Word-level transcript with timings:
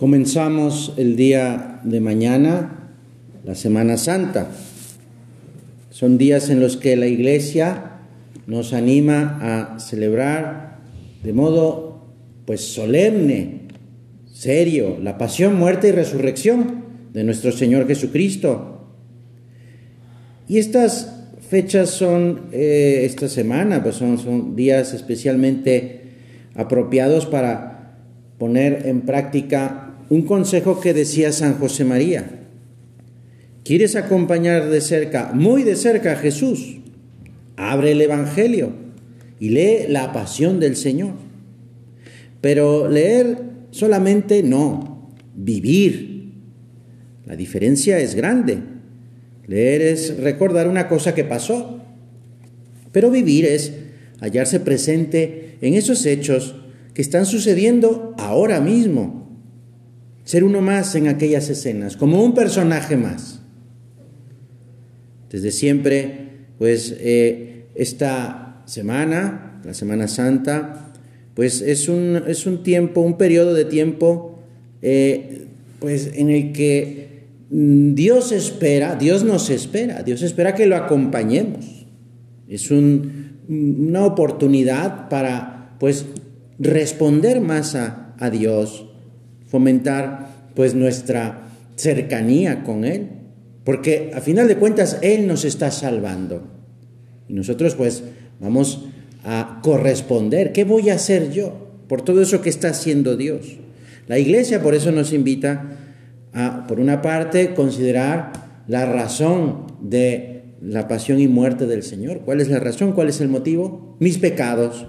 Comenzamos 0.00 0.94
el 0.96 1.14
día 1.14 1.82
de 1.84 2.00
mañana, 2.00 2.88
la 3.44 3.54
Semana 3.54 3.98
Santa. 3.98 4.50
Son 5.90 6.16
días 6.16 6.48
en 6.48 6.58
los 6.58 6.78
que 6.78 6.96
la 6.96 7.06
Iglesia 7.06 7.98
nos 8.46 8.72
anima 8.72 9.38
a 9.42 9.78
celebrar 9.78 10.78
de 11.22 11.34
modo 11.34 12.06
pues 12.46 12.62
solemne, 12.62 13.68
serio, 14.24 14.96
la 15.02 15.18
pasión, 15.18 15.58
muerte 15.58 15.88
y 15.88 15.92
resurrección 15.92 16.82
de 17.12 17.22
nuestro 17.22 17.52
Señor 17.52 17.86
Jesucristo. 17.86 18.86
Y 20.48 20.56
estas 20.56 21.26
fechas 21.46 21.90
son, 21.90 22.44
eh, 22.52 23.02
esta 23.04 23.28
semana, 23.28 23.82
pues 23.82 23.96
son, 23.96 24.16
son 24.16 24.56
días 24.56 24.94
especialmente 24.94 26.04
apropiados 26.54 27.26
para 27.26 27.98
poner 28.38 28.86
en 28.86 29.02
práctica 29.02 29.88
un 30.10 30.22
consejo 30.22 30.80
que 30.80 30.92
decía 30.92 31.32
San 31.32 31.54
José 31.54 31.84
María. 31.84 32.28
¿Quieres 33.64 33.94
acompañar 33.94 34.68
de 34.68 34.80
cerca, 34.80 35.30
muy 35.32 35.62
de 35.62 35.76
cerca 35.76 36.12
a 36.12 36.16
Jesús? 36.16 36.78
Abre 37.56 37.92
el 37.92 38.02
Evangelio 38.02 38.72
y 39.38 39.50
lee 39.50 39.86
la 39.88 40.12
pasión 40.12 40.58
del 40.58 40.74
Señor. 40.74 41.12
Pero 42.40 42.88
leer 42.88 43.38
solamente 43.70 44.42
no, 44.42 45.12
vivir. 45.36 46.32
La 47.24 47.36
diferencia 47.36 48.00
es 48.00 48.16
grande. 48.16 48.58
Leer 49.46 49.80
es 49.80 50.18
recordar 50.18 50.66
una 50.66 50.88
cosa 50.88 51.14
que 51.14 51.22
pasó, 51.22 51.80
pero 52.90 53.12
vivir 53.12 53.44
es 53.44 53.74
hallarse 54.20 54.58
presente 54.58 55.56
en 55.60 55.74
esos 55.74 56.04
hechos 56.04 56.56
que 56.94 57.02
están 57.02 57.26
sucediendo 57.26 58.14
ahora 58.18 58.60
mismo 58.60 59.19
ser 60.30 60.44
uno 60.44 60.60
más 60.60 60.94
en 60.94 61.08
aquellas 61.08 61.50
escenas, 61.50 61.96
como 61.96 62.22
un 62.22 62.34
personaje 62.34 62.96
más. 62.96 63.40
Desde 65.28 65.50
siempre, 65.50 66.46
pues 66.56 66.94
eh, 67.00 67.64
esta 67.74 68.62
semana, 68.64 69.60
la 69.64 69.74
Semana 69.74 70.06
Santa, 70.06 70.92
pues 71.34 71.60
es 71.62 71.88
un, 71.88 72.22
es 72.28 72.46
un 72.46 72.62
tiempo, 72.62 73.00
un 73.00 73.18
periodo 73.18 73.54
de 73.54 73.64
tiempo, 73.64 74.38
eh, 74.82 75.48
pues 75.80 76.12
en 76.14 76.30
el 76.30 76.52
que 76.52 77.24
mm, 77.50 77.94
Dios 77.94 78.30
espera, 78.30 78.94
Dios 78.94 79.24
nos 79.24 79.50
espera, 79.50 80.04
Dios 80.04 80.22
espera 80.22 80.54
que 80.54 80.66
lo 80.66 80.76
acompañemos. 80.76 81.88
Es 82.48 82.70
una 82.70 84.04
oportunidad 84.04 85.08
para, 85.08 85.74
pues, 85.80 86.06
responder 86.60 87.40
más 87.40 87.74
a, 87.74 88.14
a 88.20 88.30
Dios, 88.30 88.89
fomentar 89.50 90.30
pues 90.54 90.74
nuestra 90.74 91.48
cercanía 91.76 92.62
con 92.62 92.84
Él, 92.84 93.08
porque 93.64 94.12
a 94.14 94.20
final 94.20 94.48
de 94.48 94.56
cuentas 94.56 94.98
Él 95.02 95.26
nos 95.26 95.44
está 95.44 95.70
salvando. 95.70 96.44
Y 97.28 97.34
nosotros 97.34 97.74
pues 97.74 98.02
vamos 98.40 98.86
a 99.24 99.60
corresponder. 99.62 100.52
¿Qué 100.52 100.64
voy 100.64 100.90
a 100.90 100.94
hacer 100.94 101.30
yo 101.30 101.68
por 101.88 102.02
todo 102.02 102.22
eso 102.22 102.40
que 102.40 102.48
está 102.48 102.68
haciendo 102.68 103.16
Dios? 103.16 103.58
La 104.06 104.18
iglesia 104.18 104.62
por 104.62 104.74
eso 104.74 104.92
nos 104.92 105.12
invita 105.12 105.76
a, 106.32 106.66
por 106.66 106.80
una 106.80 107.02
parte, 107.02 107.54
considerar 107.54 108.32
la 108.66 108.86
razón 108.86 109.66
de 109.80 110.42
la 110.60 110.88
pasión 110.88 111.20
y 111.20 111.28
muerte 111.28 111.66
del 111.66 111.82
Señor. 111.82 112.20
¿Cuál 112.20 112.40
es 112.40 112.48
la 112.48 112.60
razón? 112.60 112.92
¿Cuál 112.92 113.08
es 113.08 113.20
el 113.20 113.28
motivo? 113.28 113.96
Mis 113.98 114.18
pecados. 114.18 114.86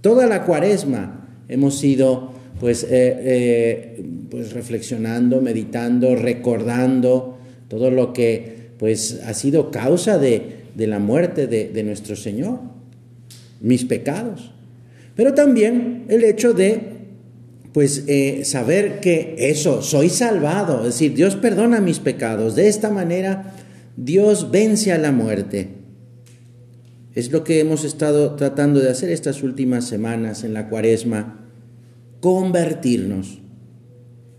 Toda 0.00 0.26
la 0.26 0.44
cuaresma 0.44 1.44
hemos 1.48 1.78
sido 1.78 2.31
pues, 2.62 2.84
eh, 2.84 2.88
eh, 2.92 4.04
pues 4.30 4.52
reflexionando, 4.52 5.40
meditando, 5.40 6.14
recordando 6.14 7.36
todo 7.66 7.90
lo 7.90 8.12
que 8.12 8.68
pues 8.78 9.20
ha 9.26 9.34
sido 9.34 9.72
causa 9.72 10.16
de, 10.16 10.62
la 10.76 11.00
muerte 11.00 11.48
de, 11.48 11.82
nuestro 11.82 12.14
Señor, 12.14 12.60
mis 13.60 13.84
pecados. 13.84 14.52
Pero 15.16 15.34
también 15.34 16.04
el 16.08 16.22
hecho 16.22 16.52
de 16.52 16.82
pues 17.72 18.04
eh, 18.06 18.44
saber 18.44 19.00
que 19.00 19.34
eso, 19.38 19.82
soy 19.82 20.08
salvado, 20.08 20.86
es 20.86 20.94
decir, 20.94 21.14
Dios 21.14 21.34
perdona 21.34 21.80
mis 21.80 21.98
pecados. 21.98 22.54
De 22.54 22.68
esta 22.68 22.90
manera 22.90 23.54
Dios 23.96 24.52
vence 24.52 24.92
a 24.92 24.98
la 24.98 25.10
muerte. 25.10 25.66
Es 27.16 27.32
lo 27.32 27.42
que 27.42 27.58
hemos 27.58 27.82
estado 27.82 28.36
tratando 28.36 28.78
de 28.78 28.88
hacer 28.88 29.10
estas 29.10 29.42
últimas 29.42 29.88
semanas 29.88 30.44
en 30.44 30.54
la 30.54 30.68
cuaresma 30.68 31.41
convertirnos. 32.22 33.40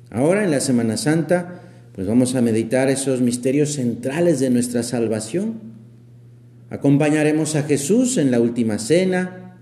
Ahora 0.09 0.45
en 0.45 0.51
la 0.51 0.61
Semana 0.61 0.95
Santa, 0.95 1.63
pues 1.93 2.07
vamos 2.07 2.33
a 2.33 2.41
meditar 2.41 2.89
esos 2.89 3.19
misterios 3.19 3.73
centrales 3.73 4.39
de 4.39 4.49
nuestra 4.49 4.83
salvación. 4.83 5.55
Acompañaremos 6.69 7.57
a 7.57 7.63
Jesús 7.63 8.17
en 8.17 8.31
la 8.31 8.39
última 8.39 8.79
cena. 8.79 9.57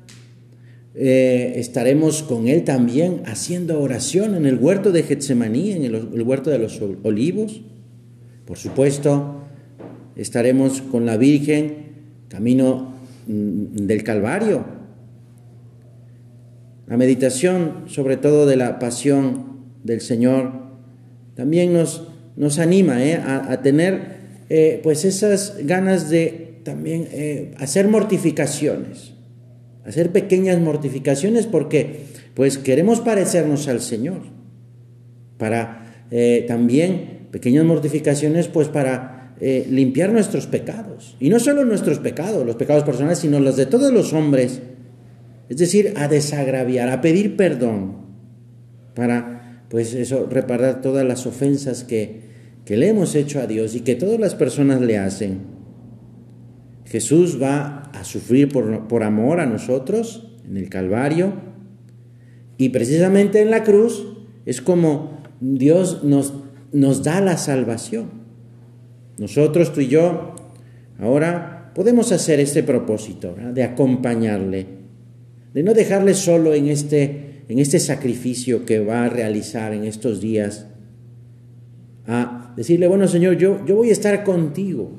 Eh, 0.93 1.53
estaremos 1.55 2.21
con 2.21 2.47
Él 2.47 2.63
también 2.63 3.23
haciendo 3.25 3.81
oración 3.81 4.35
en 4.35 4.45
el 4.45 4.59
huerto 4.59 4.91
de 4.91 5.01
Getsemaní, 5.01 5.71
en 5.71 5.85
el, 5.85 6.21
huerto 6.21 6.51
de 6.51 6.59
los 6.59 6.79
olivos. 7.01 7.61
Por 8.45 8.59
supuesto, 8.59 9.41
estaremos 10.15 10.83
con 10.83 11.07
la 11.07 11.17
Virgen 11.17 12.27
camino 12.27 12.93
mm, 13.27 13.88
del 13.88 14.03
Calvario, 14.03 14.81
la 16.91 16.97
meditación, 16.97 17.85
sobre 17.88 18.18
todo 18.18 18.46
de 18.46 18.57
la 18.57 18.78
pasión 18.78 19.62
del 19.81 20.02
Señor, 20.02 20.52
también 21.35 21.72
nos, 21.72 22.09
nos 22.35 22.59
anima 22.59 23.02
¿eh? 23.02 23.16
a, 23.16 23.62
tener 23.62 24.18
eh, 24.50 24.81
pues 24.84 25.06
esas 25.06 25.56
ganas 25.63 26.09
de 26.09 26.59
también 26.66 27.07
eh, 27.13 27.53
hacer 27.59 27.88
mortificaciones, 27.88 29.13
hacer 29.85 30.12
pequeñas 30.12 30.59
mortificaciones 30.59 31.47
porque 31.47 32.07
pues 32.34 32.57
queremos 32.57 33.00
parecernos 33.00 33.69
al 33.69 33.80
Señor, 33.80 34.24
para 35.38 36.06
también 36.50 37.30
pequeñas 37.31 37.63
mortificaciones 37.63 38.50
pues 38.50 38.68
para 38.68 39.38
limpiar 39.40 40.12
nuestros 40.12 40.46
pecados, 40.46 41.16
y 41.22 41.30
no 41.30 41.40
solo 41.40 41.63
nuestros 41.63 42.00
pecados, 42.00 42.46
los 42.46 42.57
pecados 42.57 42.84
personales, 42.84 43.19
sino 43.19 43.40
los 43.40 43.56
de 43.56 43.66
todos 43.66 43.94
los 43.94 44.12
hombres, 44.12 44.59
es 45.51 45.57
decir, 45.57 45.95
a 45.97 46.07
desagraviar, 46.07 46.88
a 46.88 47.01
pedir 47.01 47.35
perdón 47.35 47.97
para, 48.95 49.66
pues 49.69 49.94
eso, 49.94 50.25
reparar 50.31 50.79
todas 50.79 51.06
las 51.06 51.28
ofensas 51.28 51.84
que, 51.84 52.22
que 52.63 52.78
le 52.78 52.88
hemos 52.88 53.16
hecho 53.16 53.41
a 53.41 53.47
Dios 53.47 53.75
y 53.75 53.81
que 53.81 53.95
todas 53.95 54.17
las 54.17 54.34
personas 54.34 54.79
le 54.79 54.97
hacen. 54.97 55.39
Jesús 56.85 57.38
va 57.41 57.91
a 57.94 58.06
sufrir 58.06 58.47
por, 58.47 58.88
por 58.88 59.03
amor 59.03 59.41
a 59.41 59.45
nosotros 59.45 60.38
en 60.47 60.56
el 60.56 60.69
Calvario 60.69 61.34
y 62.57 62.69
precisamente 62.69 63.41
en 63.41 63.51
la 63.51 63.66
cruz 63.66 64.07
es 64.45 64.62
como 64.62 65.22
Dios 65.41 66.06
nos, 66.06 66.33
nos 66.72 67.03
da 67.03 67.19
la 67.19 67.35
salvación. 67.35 68.09
Nosotros, 69.18 69.73
tú 69.73 69.81
y 69.81 69.89
yo, 69.89 70.33
ahora 70.97 71.73
podemos 71.75 72.13
hacer 72.13 72.39
este 72.39 72.63
propósito 72.63 73.35
de 73.53 73.63
acompañarle 73.63 74.79
de 75.53 75.63
no 75.63 75.73
dejarle 75.73 76.13
solo 76.13 76.53
en 76.53 76.67
este, 76.67 77.44
en 77.47 77.59
este 77.59 77.79
sacrificio 77.79 78.66
que 78.66 78.79
va 78.79 79.06
a 79.06 79.09
realizar 79.09 79.73
en 79.73 79.84
estos 79.84 80.22
días, 80.22 80.67
a 82.07 82.53
decirle, 82.56 82.88
bueno 82.88 83.07
Señor, 83.07 83.38
yo, 83.38 83.66
yo 83.66 83.75
voy 83.75 83.89
a 83.89 83.94
estar 83.94 84.23
contigo, 84.23 84.91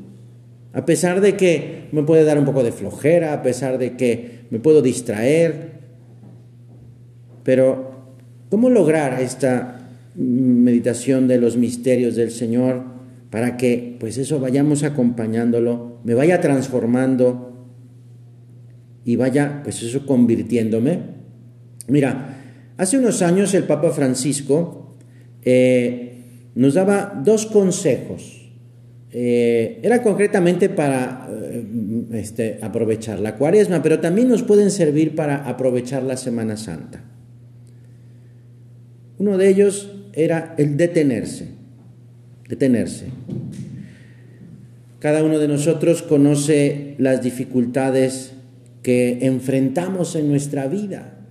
a 0.72 0.84
pesar 0.84 1.20
de 1.20 1.36
que 1.36 1.88
me 1.92 2.02
puede 2.02 2.24
dar 2.24 2.38
un 2.38 2.44
poco 2.44 2.62
de 2.62 2.72
flojera, 2.72 3.32
a 3.32 3.42
pesar 3.42 3.78
de 3.78 3.96
que 3.96 4.46
me 4.50 4.58
puedo 4.58 4.82
distraer, 4.82 5.72
pero 7.42 7.92
¿cómo 8.50 8.70
lograr 8.70 9.20
esta 9.20 9.78
meditación 10.14 11.28
de 11.28 11.38
los 11.38 11.56
misterios 11.56 12.16
del 12.16 12.30
Señor 12.30 12.84
para 13.30 13.56
que 13.56 13.96
pues 13.98 14.18
eso 14.18 14.40
vayamos 14.40 14.82
acompañándolo, 14.82 16.00
me 16.04 16.14
vaya 16.14 16.40
transformando 16.40 17.51
y 19.04 19.16
vaya, 19.16 19.60
pues 19.62 19.82
eso 19.82 20.06
convirtiéndome. 20.06 21.00
Mira, 21.88 22.38
hace 22.76 22.98
unos 22.98 23.22
años 23.22 23.52
el 23.54 23.64
Papa 23.64 23.90
Francisco 23.90 24.96
eh, 25.44 26.12
nos 26.54 26.74
daba 26.74 27.20
dos 27.24 27.46
consejos. 27.46 28.38
Eh, 29.14 29.80
era 29.82 30.02
concretamente 30.02 30.70
para 30.70 31.28
eh, 31.30 31.64
este, 32.12 32.58
aprovechar 32.62 33.18
la 33.20 33.36
cuaresma, 33.36 33.82
pero 33.82 34.00
también 34.00 34.28
nos 34.28 34.42
pueden 34.42 34.70
servir 34.70 35.14
para 35.14 35.48
aprovechar 35.48 36.02
la 36.02 36.16
Semana 36.16 36.56
Santa. 36.56 37.04
Uno 39.18 39.36
de 39.36 39.48
ellos 39.48 39.90
era 40.14 40.54
el 40.56 40.76
detenerse, 40.76 41.48
detenerse. 42.48 43.06
Cada 44.98 45.24
uno 45.24 45.38
de 45.38 45.48
nosotros 45.48 46.02
conoce 46.02 46.94
las 46.98 47.22
dificultades 47.22 48.32
que 48.82 49.18
enfrentamos 49.22 50.16
en 50.16 50.28
nuestra 50.28 50.66
vida. 50.66 51.26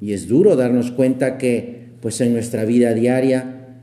Y 0.00 0.12
es 0.12 0.28
duro 0.28 0.56
darnos 0.56 0.90
cuenta 0.90 1.38
que 1.38 1.76
pues 2.00 2.20
en 2.20 2.32
nuestra 2.32 2.64
vida 2.64 2.92
diaria, 2.94 3.80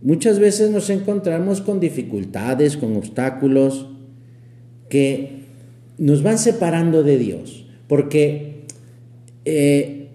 muchas 0.00 0.38
veces 0.38 0.70
nos 0.70 0.90
encontramos 0.90 1.60
con 1.60 1.80
dificultades, 1.80 2.76
con 2.76 2.96
obstáculos 2.96 3.88
que 4.88 5.42
nos 5.98 6.22
van 6.22 6.38
separando 6.38 7.02
de 7.02 7.18
Dios, 7.18 7.66
porque 7.88 8.64
eh, 9.44 10.08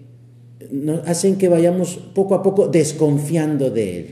nos 0.70 1.06
hacen 1.06 1.36
que 1.36 1.48
vayamos 1.48 1.96
poco 2.14 2.34
a 2.34 2.42
poco 2.42 2.68
desconfiando 2.68 3.70
de 3.70 3.98
Él. 3.98 4.06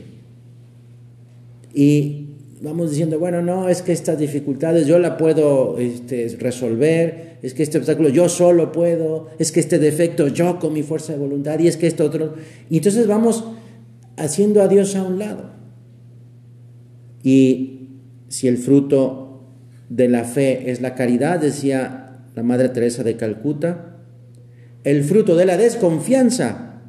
Y 1.73 2.26
vamos 2.61 2.89
diciendo, 2.89 3.19
bueno, 3.19 3.41
no, 3.41 3.69
es 3.69 3.81
que 3.81 3.91
estas 3.91 4.17
dificultades 4.17 4.87
yo 4.87 4.99
la 4.99 5.17
puedo 5.17 5.77
este, 5.77 6.35
resolver, 6.39 7.37
es 7.41 7.53
que 7.53 7.63
este 7.63 7.77
obstáculo 7.77 8.09
yo 8.09 8.29
solo 8.29 8.71
puedo, 8.71 9.27
es 9.37 9.51
que 9.51 9.59
este 9.59 9.79
defecto 9.79 10.27
yo 10.27 10.59
con 10.59 10.73
mi 10.73 10.83
fuerza 10.83 11.13
de 11.13 11.19
voluntad 11.19 11.59
y 11.59 11.67
es 11.67 11.77
que 11.77 11.87
esto 11.87 12.05
otro. 12.05 12.33
Y 12.69 12.77
entonces 12.77 13.07
vamos 13.07 13.45
haciendo 14.17 14.61
a 14.61 14.67
Dios 14.67 14.95
a 14.95 15.03
un 15.03 15.19
lado. 15.19 15.51
Y 17.23 17.89
si 18.27 18.47
el 18.47 18.57
fruto 18.57 19.43
de 19.89 20.07
la 20.07 20.23
fe 20.23 20.71
es 20.71 20.81
la 20.81 20.95
caridad, 20.95 21.39
decía 21.39 22.21
la 22.35 22.43
Madre 22.43 22.69
Teresa 22.69 23.03
de 23.03 23.17
Calcuta, 23.17 23.97
el 24.83 25.03
fruto 25.03 25.35
de 25.35 25.45
la 25.45 25.57
desconfianza 25.57 26.81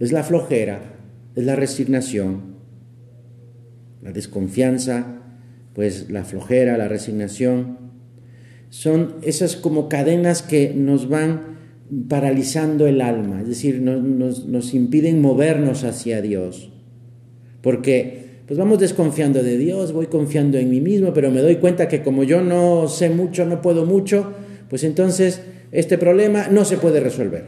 es 0.00 0.12
la 0.12 0.22
flojera, 0.22 0.96
es 1.34 1.44
la 1.44 1.56
resignación 1.56 2.47
la 4.08 4.14
desconfianza, 4.14 5.20
pues 5.74 6.08
la 6.08 6.24
flojera, 6.24 6.78
la 6.78 6.88
resignación, 6.88 7.76
son 8.70 9.16
esas 9.20 9.54
como 9.54 9.90
cadenas 9.90 10.40
que 10.40 10.72
nos 10.74 11.10
van 11.10 11.58
paralizando 12.08 12.86
el 12.86 13.02
alma, 13.02 13.42
es 13.42 13.48
decir, 13.48 13.82
nos, 13.82 14.46
nos, 14.46 14.72
impiden 14.72 15.20
movernos 15.20 15.84
hacia 15.84 16.22
Dios. 16.22 16.70
Porque 17.60 18.40
pues 18.46 18.58
vamos 18.58 18.78
desconfiando 18.78 19.42
de 19.42 19.58
Dios, 19.58 19.92
voy 19.92 20.06
confiando 20.06 20.56
en 20.56 20.70
mí 20.70 20.80
mismo, 20.80 21.12
pero 21.12 21.30
me 21.30 21.42
doy 21.42 21.56
cuenta 21.56 21.86
que 21.86 22.02
como 22.02 22.24
yo 22.24 22.40
no 22.40 22.88
sé 22.88 23.10
mucho, 23.10 23.44
no 23.44 23.60
puedo 23.60 23.84
mucho, 23.84 24.32
pues 24.70 24.84
entonces 24.84 25.42
este 25.70 25.98
problema 25.98 26.48
no 26.48 26.64
se 26.64 26.78
puede 26.78 27.00
resolver. 27.00 27.44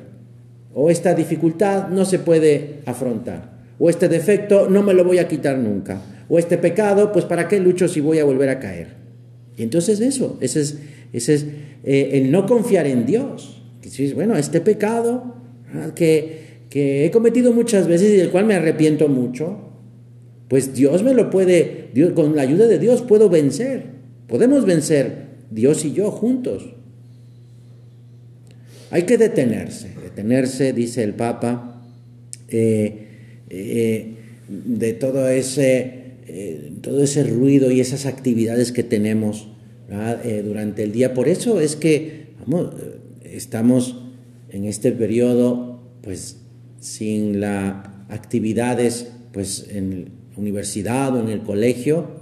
O 0.74 0.90
esta 0.90 1.14
dificultad 1.14 1.88
no 1.88 2.04
se 2.04 2.18
puede 2.18 2.80
afrontar. 2.84 3.60
O 3.78 3.88
este 3.88 4.10
defecto 4.10 4.68
no 4.68 4.82
me 4.82 4.92
lo 4.92 5.04
voy 5.04 5.16
a 5.20 5.26
quitar 5.26 5.56
nunca 5.56 6.02
o 6.30 6.38
este 6.38 6.56
pecado, 6.56 7.10
pues 7.12 7.24
¿para 7.24 7.48
qué 7.48 7.58
lucho 7.58 7.88
si 7.88 8.00
voy 8.00 8.20
a 8.20 8.24
volver 8.24 8.48
a 8.48 8.60
caer? 8.60 8.94
Y 9.56 9.64
entonces 9.64 10.00
eso, 10.00 10.38
ese 10.40 10.60
es, 10.60 10.78
ese 11.12 11.34
es 11.34 11.46
eh, 11.82 12.10
el 12.12 12.30
no 12.30 12.46
confiar 12.46 12.86
en 12.86 13.04
Dios. 13.04 13.60
Que 13.82 14.14
bueno, 14.14 14.36
este 14.36 14.60
pecado 14.60 15.34
ah, 15.74 15.90
que, 15.94 16.62
que 16.70 17.04
he 17.04 17.10
cometido 17.10 17.52
muchas 17.52 17.88
veces 17.88 18.12
y 18.12 18.16
del 18.16 18.30
cual 18.30 18.46
me 18.46 18.54
arrepiento 18.54 19.08
mucho, 19.08 19.58
pues 20.46 20.72
Dios 20.72 21.02
me 21.02 21.14
lo 21.14 21.30
puede, 21.30 21.88
Dios, 21.92 22.12
con 22.12 22.36
la 22.36 22.42
ayuda 22.42 22.68
de 22.68 22.78
Dios 22.78 23.02
puedo 23.02 23.28
vencer. 23.28 23.86
Podemos 24.28 24.64
vencer, 24.64 25.26
Dios 25.50 25.84
y 25.84 25.92
yo 25.92 26.12
juntos. 26.12 26.74
Hay 28.92 29.02
que 29.02 29.18
detenerse, 29.18 29.90
detenerse, 30.00 30.72
dice 30.72 31.02
el 31.02 31.14
Papa, 31.14 31.82
eh, 32.48 33.06
eh, 33.48 34.14
de 34.48 34.92
todo 34.92 35.28
ese 35.28 35.99
eh, 36.32 36.72
todo 36.80 37.02
ese 37.02 37.24
ruido 37.24 37.72
y 37.72 37.80
esas 37.80 38.06
actividades 38.06 38.70
que 38.70 38.84
tenemos 38.84 39.48
eh, 39.90 40.42
durante 40.44 40.84
el 40.84 40.92
día. 40.92 41.14
Por 41.14 41.26
eso 41.26 41.60
es 41.60 41.74
que 41.74 42.34
vamos, 42.46 42.72
eh, 42.80 43.00
estamos 43.24 43.96
en 44.48 44.64
este 44.64 44.92
periodo 44.92 45.82
pues 46.02 46.36
sin 46.78 47.40
las 47.40 47.84
actividades 48.08 49.10
pues 49.32 49.66
en 49.70 50.12
la 50.30 50.38
universidad 50.38 51.16
o 51.16 51.20
en 51.20 51.28
el 51.28 51.40
colegio, 51.40 52.20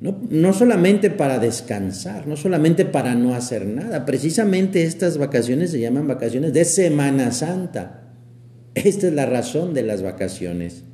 no, 0.00 0.20
no, 0.30 0.52
solamente 0.52 1.10
para 1.10 1.38
descansar, 1.38 2.26
no 2.26 2.36
solamente 2.36 2.84
para 2.84 3.14
no 3.14 3.34
hacer 3.34 3.66
nada, 3.66 4.04
precisamente 4.04 4.82
estas 4.82 5.18
vacaciones 5.18 5.70
se 5.70 5.80
llaman 5.80 6.08
vacaciones 6.08 6.52
de 6.52 6.64
Semana 6.64 7.30
Santa. 7.30 8.14
Esta 8.74 9.06
es 9.06 9.12
la 9.12 9.26
razón 9.26 9.74
de 9.74 9.82
las 9.82 10.02
vacaciones. 10.02 10.84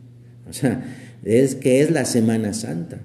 O 0.48 0.52
sea, 0.52 0.82
es 1.24 1.54
que 1.54 1.80
es 1.80 1.90
la 1.90 2.04
Semana 2.04 2.52
Santa. 2.52 3.00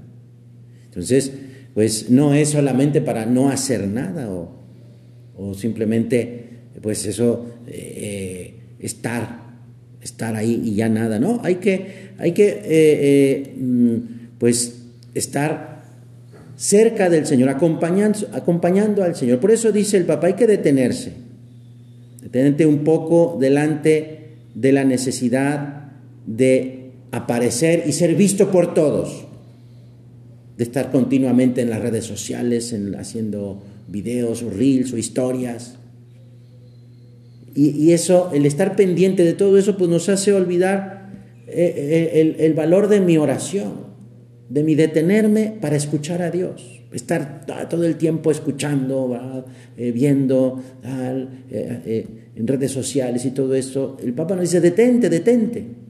Entonces, 0.86 1.31
pues 1.74 2.10
no 2.10 2.33
es 2.33 2.50
solamente 2.50 3.01
para 3.01 3.25
no 3.25 3.50
hacer 3.50 3.88
nada 3.88 4.30
o, 4.30 5.54
simplemente, 5.54 6.50
pues 6.81 7.06
eso, 7.06 7.45
eh, 7.68 8.56
estar, 8.80 9.39
estar 10.01 10.36
ahí 10.36 10.62
y 10.66 10.75
ya 10.75 10.89
nada, 10.89 11.19
¿no? 11.19 11.39
Hay 11.44 11.56
que, 11.56 12.12
hay 12.18 12.33
que 12.33 12.50
eh, 12.50 12.63
eh, 12.66 13.54
mm, 13.57 13.98
pues, 14.38 14.81
estar 15.13 15.83
cerca 16.57 17.10
del 17.10 17.25
Señor, 17.25 17.48
acompañando, 17.48 18.27
acompañando 18.33 19.01
al 19.04 19.15
Señor. 19.15 19.39
Por 19.39 19.51
eso 19.51 19.72
dice 19.72 19.95
el 19.95 20.04
Papa, 20.04 20.27
hay 20.27 20.33
que 20.33 20.48
detenerse, 20.48 21.13
detenerte 22.22 22.65
un 22.65 22.83
poco 22.83 23.38
delante 23.39 24.36
de 24.54 24.74
la 24.74 24.83
necesidad 24.83 25.94
de 26.25 26.78
aparecer 27.11 27.83
y 27.88 27.94
ser 27.94 28.15
visto 28.15 28.51
por 28.51 28.73
todos, 28.73 29.25
de 30.57 30.63
estar 30.63 30.91
continuamente 30.91 31.61
en 31.61 31.69
las 31.69 31.81
redes 31.81 32.06
sociales, 32.06 32.73
en, 32.73 32.95
haciendo 32.95 33.61
videos 33.88 34.44
o 34.44 34.50
reels 34.50 34.94
o 34.94 34.97
historias. 34.97 35.75
Y, 37.56 37.91
eso, 37.91 38.29
el 38.33 38.45
estar 38.45 38.75
pendiente 38.75 39.25
de 39.25 39.33
todo 39.33 39.57
eso, 39.57 39.75
pues 39.75 39.89
nos 39.89 40.07
hace 40.07 40.31
olvidar 40.31 41.09
eh, 41.47 42.11
eh, 42.13 42.35
el, 42.39 42.53
valor 42.53 42.88
de 42.88 43.01
mi 43.01 43.17
oración, 43.17 43.73
de 44.47 44.63
mi 44.63 44.75
detenerme 44.75 45.57
para 45.59 45.75
escuchar 45.75 46.21
a 46.21 46.31
Dios, 46.31 46.81
estar 46.94 47.45
todo 47.69 47.85
el 47.85 47.97
tiempo 47.97 48.31
escuchando, 48.31 49.45
eh, 49.75 49.91
viendo 49.91 50.63
en 50.83 52.47
redes 52.47 52.71
sociales 52.71 53.25
y 53.25 53.31
todo 53.31 53.55
eso. 53.55 53.97
El 54.01 54.13
Papa 54.13 54.35
nos 54.35 54.44
dice, 54.44 54.62
detente, 54.62 55.09
detente. 55.09 55.88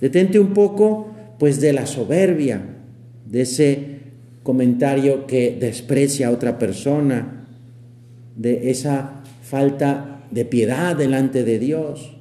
Detente 0.00 0.38
un 0.38 0.54
poco 0.54 1.08
pues 1.38 1.60
de 1.60 1.72
la 1.72 1.86
soberbia, 1.86 2.62
de 3.26 3.42
ese 3.42 4.00
comentario 4.42 5.26
que 5.26 5.56
desprecia 5.58 6.28
a 6.28 6.30
otra 6.30 6.58
persona, 6.58 7.46
de 8.36 8.70
esa 8.70 9.22
falta 9.42 10.24
de 10.30 10.44
piedad 10.44 10.96
delante 10.96 11.44
de 11.44 11.58
Dios, 11.58 12.16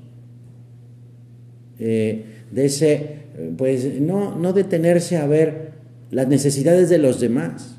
eh, 1.80 2.26
de 2.52 2.66
ese, 2.66 3.16
pues 3.58 4.02
no, 4.02 4.36
no 4.36 4.54
detenerse 4.54 5.18
a 5.18 5.28
ver 5.28 5.72
las 6.12 6.28
necesidades 6.28 6.90
de 6.90 6.98
los 6.98 7.20
demás, 7.20 7.78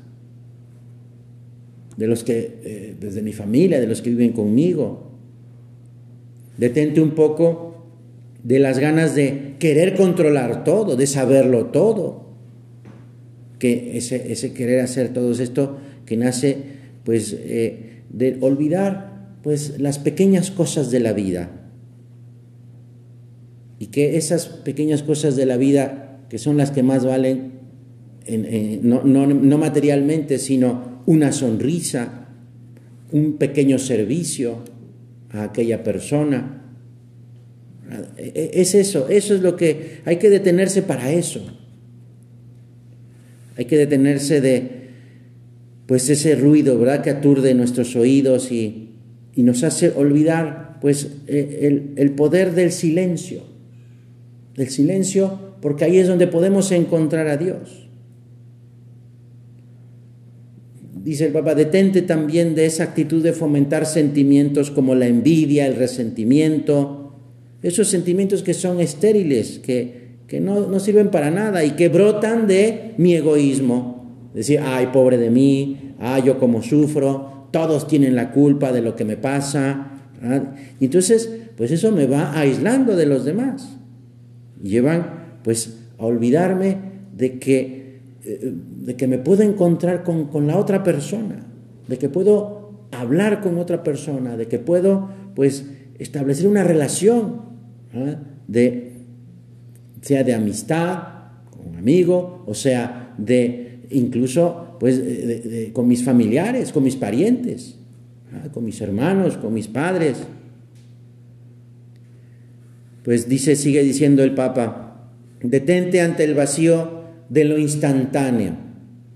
de 1.97 2.07
los 2.07 2.23
que, 2.23 2.59
eh, 2.63 2.95
desde 2.99 3.21
mi 3.21 3.33
familia, 3.33 3.79
de 3.79 3.87
los 3.87 4.01
que 4.01 4.09
viven 4.09 4.31
conmigo. 4.31 5.11
Detente 6.57 7.01
un 7.01 7.11
poco 7.11 7.70
de 8.43 8.59
las 8.59 8.79
ganas 8.79 9.15
de 9.15 9.55
querer 9.59 9.95
controlar 9.95 10.63
todo, 10.63 10.95
de 10.95 11.07
saberlo 11.07 11.67
todo. 11.67 12.31
Que 13.59 13.97
ese, 13.97 14.31
ese 14.31 14.53
querer 14.53 14.81
hacer 14.81 15.13
todo 15.13 15.31
esto 15.31 15.77
que 16.05 16.17
nace 16.17 16.57
pues 17.03 17.35
eh, 17.37 18.03
de 18.09 18.37
olvidar 18.41 19.37
pues 19.43 19.79
las 19.79 19.99
pequeñas 19.99 20.51
cosas 20.51 20.91
de 20.91 20.99
la 20.99 21.13
vida. 21.13 21.51
Y 23.79 23.87
que 23.87 24.17
esas 24.17 24.47
pequeñas 24.47 25.03
cosas 25.03 25.35
de 25.35 25.45
la 25.45 25.57
vida, 25.57 26.19
que 26.29 26.37
son 26.37 26.57
las 26.57 26.71
que 26.71 26.83
más 26.83 27.05
valen, 27.05 27.51
no, 28.83 29.03
no 29.03 29.57
materialmente, 29.57 30.37
sino 30.37 31.01
una 31.07 31.31
sonrisa, 31.31 32.27
un 33.11 33.37
pequeño 33.37 33.79
servicio 33.79 34.59
a 35.31 35.43
aquella 35.43 35.83
persona, 35.83 36.60
es 38.17 38.75
eso, 38.75 39.09
eso 39.09 39.35
es 39.35 39.41
lo 39.41 39.55
que 39.55 40.01
hay 40.05 40.17
que 40.17 40.29
detenerse 40.29 40.81
para 40.81 41.11
eso. 41.11 41.41
Hay 43.57 43.65
que 43.65 43.77
detenerse 43.77 44.41
de 44.41 44.81
pues 45.85 46.09
ese 46.09 46.35
ruido, 46.35 46.79
¿verdad? 46.79 47.03
Que 47.03 47.09
aturde 47.09 47.53
nuestros 47.53 47.95
oídos 47.95 48.51
y, 48.51 48.87
nos 49.35 49.63
hace 49.63 49.89
olvidar 49.89 50.77
pues 50.79 51.09
e, 51.27 51.91
el, 51.97 52.11
poder 52.11 52.53
del 52.53 52.71
silencio. 52.71 53.41
Del 54.55 54.69
silencio, 54.69 55.55
porque 55.61 55.85
ahí 55.85 55.97
es 55.97 56.07
donde 56.07 56.27
podemos 56.27 56.71
encontrar 56.71 57.27
a 57.27 57.37
Dios. 57.37 57.89
Dice 61.03 61.25
el 61.25 61.33
Papa, 61.33 61.55
detente 61.55 62.03
también 62.03 62.55
de 62.55 62.67
esa 62.67 62.83
actitud 62.83 63.23
de 63.23 63.33
fomentar 63.33 63.85
sentimientos 63.85 64.69
como 64.71 64.95
la 64.95 65.07
envidia, 65.07 65.67
el 65.67 65.75
resentimiento, 65.75 67.00
esos 67.61 67.87
sentimientos 67.87 68.43
que 68.43 68.53
son 68.53 68.79
estériles, 68.79 69.59
que, 69.59 70.01
no, 70.39 70.79
sirven 70.79 71.09
para 71.09 71.29
nada 71.29 71.63
y 71.63 71.71
que 71.71 71.89
brotan 71.89 72.47
de 72.47 72.93
mi 72.97 73.15
egoísmo. 73.15 74.29
Decir, 74.33 74.61
ay, 74.63 74.87
pobre 74.93 75.17
de 75.17 75.29
mí, 75.29 75.95
ay, 75.99 76.23
yo 76.25 76.39
como 76.39 76.61
sufro, 76.61 77.47
todos 77.51 77.87
tienen 77.87 78.15
la 78.15 78.31
culpa 78.31 78.71
de 78.71 78.81
lo 78.81 78.95
que 78.95 79.05
me 79.05 79.17
pasa. 79.17 79.91
Entonces, 80.79 81.29
pues 81.57 81.71
eso 81.71 81.91
me 81.91 82.07
va 82.07 82.37
aislando 82.39 82.95
de 82.95 83.05
los 83.05 83.25
demás. 83.25 83.77
llevan 84.63 85.21
pues 85.43 85.77
a 85.97 86.05
olvidarme 86.05 86.77
de 87.15 87.39
que, 87.39 87.99
eh, 88.23 88.53
de 88.85 88.95
que 88.95 89.07
me 89.07 89.17
puedo 89.17 89.43
encontrar 89.43 90.03
con, 90.03 90.47
la 90.47 90.57
otra 90.57 90.83
persona, 90.83 91.47
de 91.87 91.97
que 91.97 92.09
puedo 92.09 92.87
hablar 92.91 93.41
con 93.41 93.57
otra 93.57 93.83
persona, 93.83 94.37
de 94.37 94.47
que 94.47 94.59
puedo 94.59 95.09
pues 95.35 95.65
establecer 95.99 96.47
una 96.47 96.63
relación 96.63 97.50
¿ah? 97.93 98.15
de, 98.47 98.93
sea 100.01 100.23
de 100.23 100.33
amistad 100.33 101.03
con 101.49 101.67
un 101.69 101.75
amigo, 101.77 102.43
o 102.47 102.53
sea 102.53 103.13
de 103.17 103.79
incluso 103.91 104.77
pues 104.79 105.01
con 105.73 105.87
mis 105.87 106.03
familiares, 106.03 106.71
con 106.71 106.83
mis 106.83 106.95
parientes, 106.95 107.75
¿ah? 108.33 108.49
con 108.51 108.65
mis 108.65 108.81
hermanos, 108.81 109.37
con 109.37 109.53
mis 109.53 109.67
padres. 109.67 110.17
Pues 113.03 113.27
dice, 113.27 113.55
sigue 113.55 113.83
diciendo 113.83 114.23
el 114.23 114.33
Papa, 114.33 115.09
detente 115.41 116.01
ante 116.01 116.23
el 116.23 116.35
vacío 116.35 117.01
de 117.29 117.45
lo 117.45 117.57
instantáneo, 117.57 118.55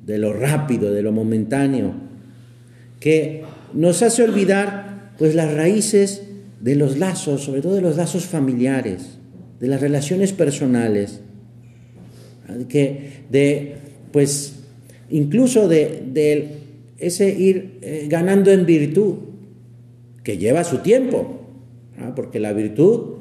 de 0.05 0.17
lo 0.17 0.33
rápido, 0.33 0.91
de 0.91 1.01
lo 1.01 1.11
momentáneo, 1.11 1.93
que 2.99 3.43
nos 3.73 4.01
hace 4.01 4.23
olvidar 4.23 5.13
pues 5.17 5.35
las 5.35 5.53
raíces 5.53 6.24
de 6.65 6.75
los 6.75 6.97
lazos, 6.97 7.41
sobre 7.43 7.61
todo 7.61 7.75
de 7.75 7.81
los 7.81 7.95
lazos 7.95 8.25
familiares, 8.25 9.19
de 9.59 9.67
las 9.67 9.81
relaciones 9.81 10.33
personales, 10.33 11.21
que 12.67 13.21
de 13.29 13.75
pues 14.11 14.55
incluso 15.11 15.67
de, 15.67 16.55
ese 16.97 17.29
ir 17.29 17.77
eh, 17.83 18.07
ganando 18.09 18.49
en 18.49 18.65
virtud, 18.65 19.13
que 20.23 20.39
lleva 20.39 20.63
su 20.63 20.79
tiempo, 20.79 21.41
porque 22.15 22.39
la 22.39 22.51
virtud 22.51 23.17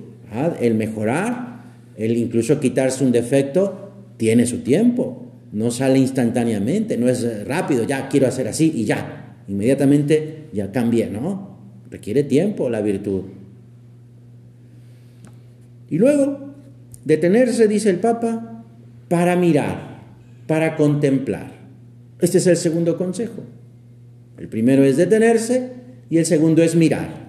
el 0.58 0.74
mejorar, 0.74 1.64
el 1.98 2.16
incluso 2.16 2.58
quitarse 2.58 3.04
un 3.04 3.12
defecto, 3.12 3.90
tiene 4.16 4.46
su 4.46 4.60
tiempo. 4.60 5.26
No 5.52 5.70
sale 5.70 5.98
instantáneamente, 5.98 6.96
no 6.96 7.10
es 7.10 7.46
rápido, 7.46 7.84
ya 7.84 8.08
quiero 8.08 8.26
hacer 8.26 8.48
así 8.48 8.72
y 8.74 8.86
ya. 8.86 9.36
Inmediatamente 9.48 10.46
ya 10.54 10.72
cambia, 10.72 11.10
¿no? 11.10 11.53
Requiere 11.94 12.24
tiempo 12.24 12.68
la 12.68 12.80
virtud. 12.80 13.22
Y 15.88 15.96
luego, 15.96 16.52
detenerse, 17.04 17.68
dice 17.68 17.88
el 17.88 18.00
Papa, 18.00 18.64
para 19.06 19.36
mirar, 19.36 20.00
para 20.48 20.74
contemplar. 20.74 21.52
Este 22.18 22.38
es 22.38 22.48
el 22.48 22.56
segundo 22.56 22.98
consejo. 22.98 23.44
El 24.38 24.48
primero 24.48 24.82
es 24.82 24.96
detenerse 24.96 25.70
y 26.10 26.18
el 26.18 26.26
segundo 26.26 26.64
es 26.64 26.74
mirar. 26.74 27.28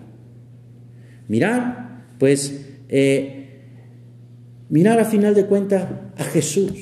Mirar, 1.27 2.05
pues 2.17 2.65
eh, 2.89 3.59
mirar 4.69 4.99
a 4.99 5.05
final 5.05 5.35
de 5.35 5.45
cuentas 5.45 5.85
a 6.17 6.23
Jesús, 6.23 6.73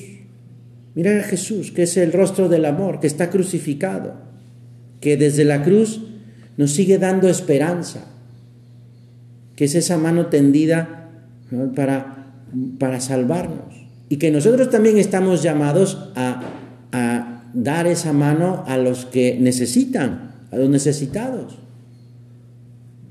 mirar 0.94 1.18
a 1.18 1.24
Jesús, 1.24 1.70
que 1.70 1.82
es 1.82 1.98
el 1.98 2.14
rostro 2.14 2.48
del 2.48 2.64
amor, 2.64 2.98
que 2.98 3.08
está 3.08 3.28
crucificado, 3.28 4.14
que 5.02 5.18
desde 5.18 5.44
la 5.44 5.62
cruz 5.62 6.00
nos 6.56 6.72
sigue 6.72 6.98
dando 6.98 7.28
esperanza, 7.28 8.06
que 9.56 9.64
es 9.64 9.74
esa 9.74 9.98
mano 9.98 10.26
tendida 10.26 11.10
para, 11.74 12.34
para 12.78 13.00
salvarnos. 13.00 13.74
Y 14.08 14.16
que 14.16 14.30
nosotros 14.30 14.70
también 14.70 14.98
estamos 14.98 15.42
llamados 15.42 16.10
a, 16.14 16.42
a 16.92 17.50
dar 17.54 17.86
esa 17.86 18.12
mano 18.12 18.64
a 18.66 18.76
los 18.76 19.06
que 19.06 19.38
necesitan, 19.40 20.34
a 20.50 20.56
los 20.56 20.68
necesitados, 20.68 21.58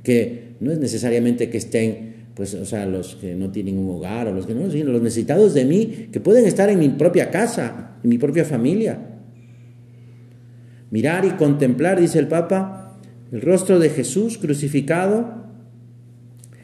que 0.04 0.56
no 0.60 0.72
es 0.72 0.80
necesariamente 0.80 1.50
que 1.50 1.58
estén 1.58 2.14
pues, 2.36 2.56
o 2.56 2.66
sea, 2.66 2.86
los 2.86 3.16
que 3.16 3.36
no 3.36 3.52
tienen 3.52 3.78
un 3.78 3.90
hogar 3.90 4.28
o 4.28 4.34
los 4.34 4.48
que 4.48 4.56
no, 4.56 4.70
sino 4.72 4.92
los 4.92 5.02
necesitados 5.02 5.54
de 5.54 5.66
mí, 5.66 6.08
que 6.12 6.20
pueden 6.20 6.46
estar 6.46 6.70
en 6.70 6.80
mi 6.80 6.90
propia 6.90 7.30
casa, 7.30 7.98
en 8.04 8.10
mi 8.10 8.18
propia 8.18 8.44
familia. 8.44 8.98
Mirar 10.90 11.26
y 11.26 11.32
contemplar, 11.32 12.00
dice 12.00 12.20
el 12.20 12.28
Papa, 12.28 12.83
el 13.34 13.42
rostro 13.42 13.80
de 13.80 13.90
Jesús 13.90 14.38
crucificado, 14.38 15.44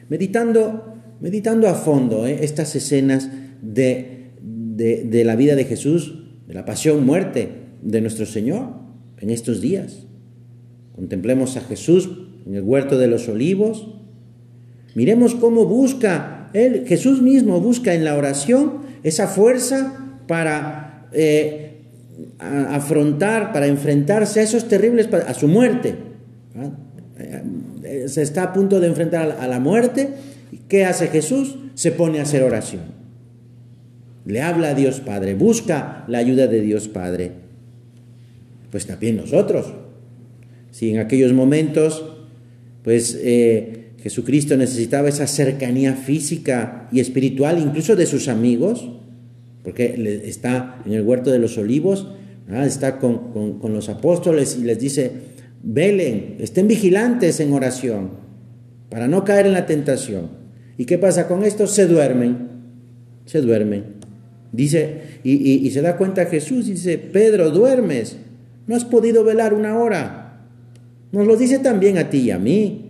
meditando, 0.08 0.94
meditando 1.20 1.68
a 1.68 1.74
fondo 1.74 2.26
¿eh? 2.26 2.38
estas 2.42 2.74
escenas 2.74 3.28
de, 3.60 4.30
de 4.40 5.24
la 5.24 5.36
vida 5.36 5.54
de 5.54 5.66
Jesús, 5.66 6.14
de 6.46 6.54
la 6.54 6.64
pasión, 6.64 7.04
muerte 7.04 7.48
de 7.82 8.00
nuestro 8.00 8.24
Señor 8.24 8.70
en 9.18 9.28
estos 9.28 9.60
días. 9.60 10.06
Contemplemos 10.96 11.58
a 11.58 11.60
Jesús 11.60 12.08
en 12.46 12.54
el 12.54 12.62
huerto 12.62 12.96
de 12.96 13.08
los 13.08 13.28
olivos, 13.28 14.00
Miremos 14.94 15.34
cómo 15.34 15.66
busca, 15.66 16.50
él, 16.52 16.84
Jesús 16.86 17.22
mismo 17.22 17.60
busca 17.60 17.94
en 17.94 18.04
la 18.04 18.16
oración 18.16 18.80
esa 19.02 19.28
fuerza 19.28 20.18
para 20.26 21.08
eh, 21.12 21.82
afrontar, 22.38 23.52
para 23.52 23.66
enfrentarse 23.66 24.40
a 24.40 24.42
esos 24.42 24.66
terribles, 24.66 25.08
a 25.12 25.34
su 25.34 25.46
muerte. 25.46 26.09
Eh, 26.54 28.08
se 28.08 28.22
está 28.22 28.44
a 28.44 28.52
punto 28.52 28.80
de 28.80 28.88
enfrentar 28.88 29.36
a 29.38 29.46
la 29.46 29.60
muerte. 29.60 30.10
¿Qué 30.68 30.84
hace 30.84 31.08
Jesús? 31.08 31.56
Se 31.74 31.92
pone 31.92 32.18
a 32.18 32.22
hacer 32.22 32.42
oración. 32.42 32.82
Le 34.26 34.42
habla 34.42 34.70
a 34.70 34.74
Dios 34.74 35.00
Padre, 35.00 35.34
busca 35.34 36.04
la 36.08 36.18
ayuda 36.18 36.46
de 36.46 36.60
Dios 36.60 36.88
Padre. 36.88 37.32
Pues 38.70 38.86
también 38.86 39.16
nosotros. 39.16 39.72
Si 40.70 40.90
en 40.90 40.98
aquellos 40.98 41.32
momentos, 41.32 42.04
pues 42.84 43.18
eh, 43.20 43.92
Jesucristo 44.02 44.56
necesitaba 44.56 45.08
esa 45.08 45.26
cercanía 45.26 45.94
física 45.94 46.88
y 46.92 47.00
espiritual, 47.00 47.58
incluso 47.58 47.96
de 47.96 48.06
sus 48.06 48.28
amigos, 48.28 48.88
porque 49.62 50.22
está 50.24 50.80
en 50.86 50.92
el 50.92 51.02
huerto 51.02 51.30
de 51.30 51.38
los 51.38 51.58
olivos, 51.58 52.06
está 52.64 52.98
con, 52.98 53.60
los 53.62 53.88
apóstoles 53.88 54.58
y 54.60 54.64
les 54.64 54.78
dice, 54.78 55.12
velen, 55.62 56.36
estén 56.38 56.68
vigilantes 56.68 57.40
en 57.40 57.52
oración, 57.52 58.10
para 58.88 59.08
no 59.08 59.24
caer 59.24 59.46
en 59.46 59.52
la 59.52 59.66
tentación. 59.66 60.28
¿Y 60.76 60.84
qué 60.84 60.98
pasa 60.98 61.28
con 61.28 61.44
esto? 61.44 61.66
Se 61.66 61.86
duermen, 61.86 62.48
se 63.24 63.40
duermen. 63.40 64.00
Dice, 64.52 65.02
y, 65.22 65.32
y 65.34 65.70
se 65.70 65.82
da 65.82 65.96
cuenta 65.96 66.26
Jesús, 66.26 66.68
y 66.68 66.72
dice, 66.72 66.98
Pedro, 66.98 67.50
duermes, 67.50 68.16
no 68.66 68.74
has 68.74 68.84
podido 68.84 69.24
velar 69.24 69.54
una 69.54 69.78
hora. 69.78 70.46
Nos 71.12 71.26
lo 71.26 71.36
dice 71.36 71.58
también 71.58 71.98
a 71.98 72.08
ti 72.08 72.18
y 72.18 72.30
a 72.30 72.38
mí. 72.38 72.89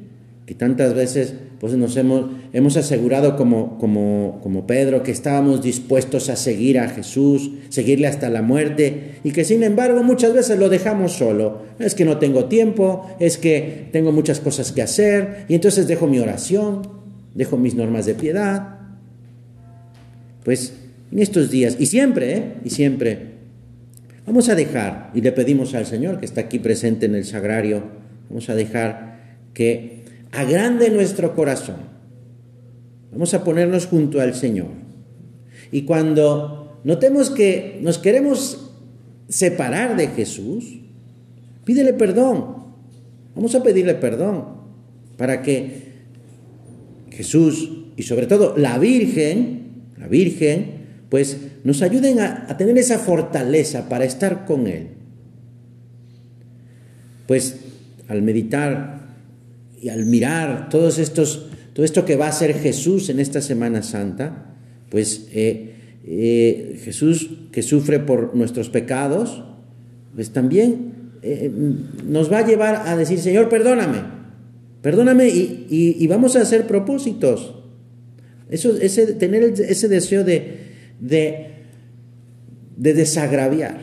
Y 0.50 0.54
tantas 0.54 0.94
veces 0.94 1.32
pues 1.60 1.74
nos 1.74 1.96
hemos, 1.96 2.28
hemos 2.52 2.76
asegurado 2.76 3.36
como, 3.36 3.78
como, 3.78 4.40
como 4.42 4.66
Pedro 4.66 5.04
que 5.04 5.12
estábamos 5.12 5.62
dispuestos 5.62 6.28
a 6.28 6.34
seguir 6.34 6.80
a 6.80 6.88
Jesús, 6.88 7.52
seguirle 7.68 8.08
hasta 8.08 8.28
la 8.30 8.42
muerte, 8.42 9.20
y 9.22 9.30
que 9.30 9.44
sin 9.44 9.62
embargo 9.62 10.02
muchas 10.02 10.34
veces 10.34 10.58
lo 10.58 10.68
dejamos 10.68 11.12
solo. 11.12 11.62
Es 11.78 11.94
que 11.94 12.04
no 12.04 12.18
tengo 12.18 12.46
tiempo, 12.46 13.08
es 13.20 13.38
que 13.38 13.90
tengo 13.92 14.10
muchas 14.10 14.40
cosas 14.40 14.72
que 14.72 14.82
hacer, 14.82 15.44
y 15.46 15.54
entonces 15.54 15.86
dejo 15.86 16.08
mi 16.08 16.18
oración, 16.18 16.82
dejo 17.32 17.56
mis 17.56 17.76
normas 17.76 18.06
de 18.06 18.14
piedad. 18.14 18.80
Pues 20.42 20.72
en 21.12 21.20
estos 21.20 21.48
días, 21.52 21.76
y 21.78 21.86
siempre, 21.86 22.36
¿eh? 22.36 22.44
y 22.64 22.70
siempre, 22.70 23.34
vamos 24.26 24.48
a 24.48 24.56
dejar, 24.56 25.12
y 25.14 25.20
le 25.20 25.30
pedimos 25.30 25.76
al 25.76 25.86
Señor 25.86 26.18
que 26.18 26.26
está 26.26 26.40
aquí 26.40 26.58
presente 26.58 27.06
en 27.06 27.14
el 27.14 27.24
sagrario, 27.24 27.84
vamos 28.28 28.50
a 28.50 28.56
dejar 28.56 29.10
que 29.54 29.99
agrande 30.32 30.90
nuestro 30.90 31.34
corazón. 31.34 31.76
Vamos 33.12 33.34
a 33.34 33.42
ponernos 33.42 33.86
junto 33.86 34.20
al 34.20 34.34
Señor. 34.34 34.68
Y 35.72 35.82
cuando 35.82 36.80
notemos 36.84 37.30
que 37.30 37.78
nos 37.82 37.98
queremos 37.98 38.70
separar 39.28 39.96
de 39.96 40.08
Jesús, 40.08 40.80
pídele 41.64 41.92
perdón. 41.92 42.60
Vamos 43.34 43.54
a 43.54 43.62
pedirle 43.62 43.94
perdón 43.94 44.44
para 45.16 45.42
que 45.42 45.90
Jesús 47.10 47.70
y 47.96 48.02
sobre 48.02 48.26
todo 48.26 48.56
la 48.56 48.78
Virgen, 48.78 49.84
la 49.98 50.08
Virgen, 50.08 50.80
pues 51.08 51.36
nos 51.64 51.82
ayuden 51.82 52.20
a, 52.20 52.46
a 52.48 52.56
tener 52.56 52.78
esa 52.78 52.98
fortaleza 52.98 53.88
para 53.88 54.04
estar 54.04 54.46
con 54.46 54.66
Él. 54.66 54.88
Pues 57.26 57.56
al 58.08 58.22
meditar 58.22 58.99
y 59.80 59.88
al 59.88 60.04
mirar 60.04 60.68
todos 60.68 60.98
estos, 60.98 61.46
todo 61.72 61.84
esto 61.84 62.04
que 62.04 62.16
va 62.16 62.28
a 62.28 62.32
ser 62.32 62.54
Jesús 62.54 63.08
en 63.08 63.18
esta 63.18 63.40
Semana 63.40 63.82
Santa, 63.82 64.54
pues 64.90 65.28
eh, 65.32 65.74
eh, 66.04 66.80
Jesús 66.84 67.30
que 67.50 67.62
sufre 67.62 67.98
por 67.98 68.34
nuestros 68.36 68.68
pecados, 68.68 69.42
pues 70.14 70.30
también 70.30 70.92
eh, 71.22 71.50
nos 72.06 72.30
va 72.30 72.38
a 72.38 72.46
llevar 72.46 72.88
a 72.88 72.96
decir, 72.96 73.18
Señor, 73.20 73.48
perdóname, 73.48 74.02
perdóname 74.82 75.28
y, 75.28 76.06
vamos 76.08 76.36
a 76.36 76.42
hacer 76.42 76.66
propósitos. 76.66 77.54
Eso, 78.50 78.76
ese, 78.76 79.14
tener 79.14 79.44
ese 79.44 79.88
deseo 79.88 80.24
de, 80.24 80.58
de, 80.98 81.46
de 82.76 82.94
desagraviar. 82.94 83.78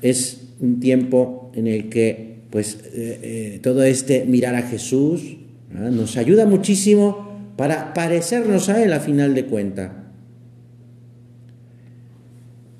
Es 0.00 0.54
un 0.58 0.80
tiempo 0.80 1.52
en 1.54 1.66
el 1.66 1.88
que 1.90 2.32
pues 2.52 2.74
eh, 2.92 3.18
eh, 3.22 3.60
todo 3.62 3.82
este 3.82 4.26
mirar 4.26 4.54
a 4.54 4.62
Jesús 4.62 5.38
nos 5.70 6.18
ayuda 6.18 6.44
muchísimo 6.44 7.32
para 7.56 7.94
parecernos 7.94 8.68
a 8.68 8.84
Él 8.84 8.92
a 8.92 9.00
final 9.00 9.34
de 9.34 9.46
cuenta. 9.46 10.12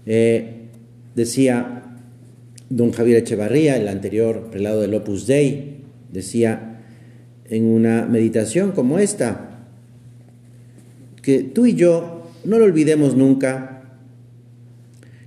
Eh, 0.05 0.69
decía 1.15 1.97
don 2.69 2.93
Javier 2.93 3.19
Echevarría, 3.19 3.79
el 3.79 3.89
anterior 3.89 4.51
prelado 4.51 4.83
del 4.83 4.93
Opus 4.93 5.27
Dei, 5.27 5.79
decía 6.13 6.83
en 7.49 7.65
una 7.65 8.05
meditación 8.05 8.73
como 8.73 8.99
esta, 8.99 9.69
que 11.23 11.45
tú 11.45 11.65
y 11.65 11.77
yo 11.77 12.31
no 12.45 12.59
lo 12.59 12.67
olvidemos 12.67 13.17
nunca. 13.17 13.85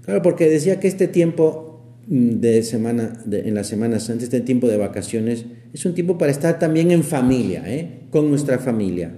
Claro, 0.03 0.21
porque 0.21 0.47
decía 0.47 0.79
que 0.79 0.87
este 0.87 1.07
tiempo 1.07 1.64
de 2.07 2.63
semana, 2.63 3.24
en 3.31 3.55
las 3.55 3.67
semanas 3.67 4.09
antes, 4.09 4.25
este 4.25 4.41
tiempo 4.41 4.67
de 4.67 4.77
vacaciones, 4.77 5.45
es 5.74 5.85
un 5.85 5.93
tiempo 5.93 6.17
para 6.17 6.31
estar 6.31 6.59
también 6.59 6.91
en 6.91 7.03
familia, 7.03 7.63
¿eh? 7.65 8.01
con 8.12 8.29
nuestra 8.29 8.59
familia. 8.59 9.12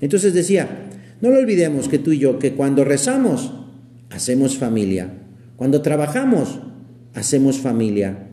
Entonces 0.00 0.34
decía, 0.34 0.90
no 1.20 1.30
lo 1.30 1.38
olvidemos 1.38 1.88
que 1.88 1.98
tú 1.98 2.12
y 2.12 2.18
yo, 2.18 2.38
que 2.38 2.52
cuando 2.52 2.84
rezamos, 2.84 3.52
hacemos 4.10 4.58
familia. 4.58 5.10
Cuando 5.56 5.82
trabajamos, 5.82 6.60
hacemos 7.14 7.58
familia. 7.58 8.28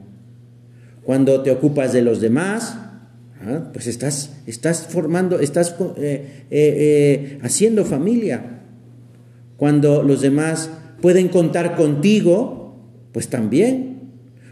Cuando 1.03 1.41
te 1.41 1.51
ocupas 1.51 1.93
de 1.93 2.01
los 2.01 2.21
demás, 2.21 2.77
¿ah? 3.41 3.69
pues 3.73 3.88
estás, 3.88 4.41
estás 4.45 4.88
formando, 4.88 5.39
estás 5.39 5.75
eh, 5.97 6.45
eh, 6.50 6.50
eh, 6.51 7.39
haciendo 7.41 7.85
familia. 7.85 8.59
Cuando 9.57 10.03
los 10.03 10.21
demás 10.21 10.69
pueden 11.01 11.27
contar 11.29 11.75
contigo, 11.75 12.61
pues 13.12 13.27
también. 13.27 14.00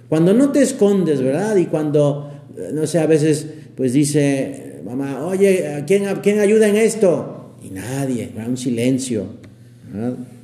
Cuando 0.10 0.34
no 0.34 0.52
te 0.52 0.62
escondes, 0.62 1.22
¿verdad? 1.22 1.56
Y 1.58 1.66
cuando, 1.66 2.32
no 2.74 2.88
sé, 2.88 3.00
a 3.00 3.06
veces 3.06 3.48
pues 3.76 3.94
dice, 3.94 4.82
mamá, 4.84 5.26
oye, 5.26 5.84
¿quién, 5.88 6.04
quién 6.22 6.40
ayuda 6.40 6.68
en 6.68 6.76
esto? 6.76 7.56
Y 7.64 7.70
nadie, 7.70 8.32
un 8.48 8.58
silencio. 8.58 9.40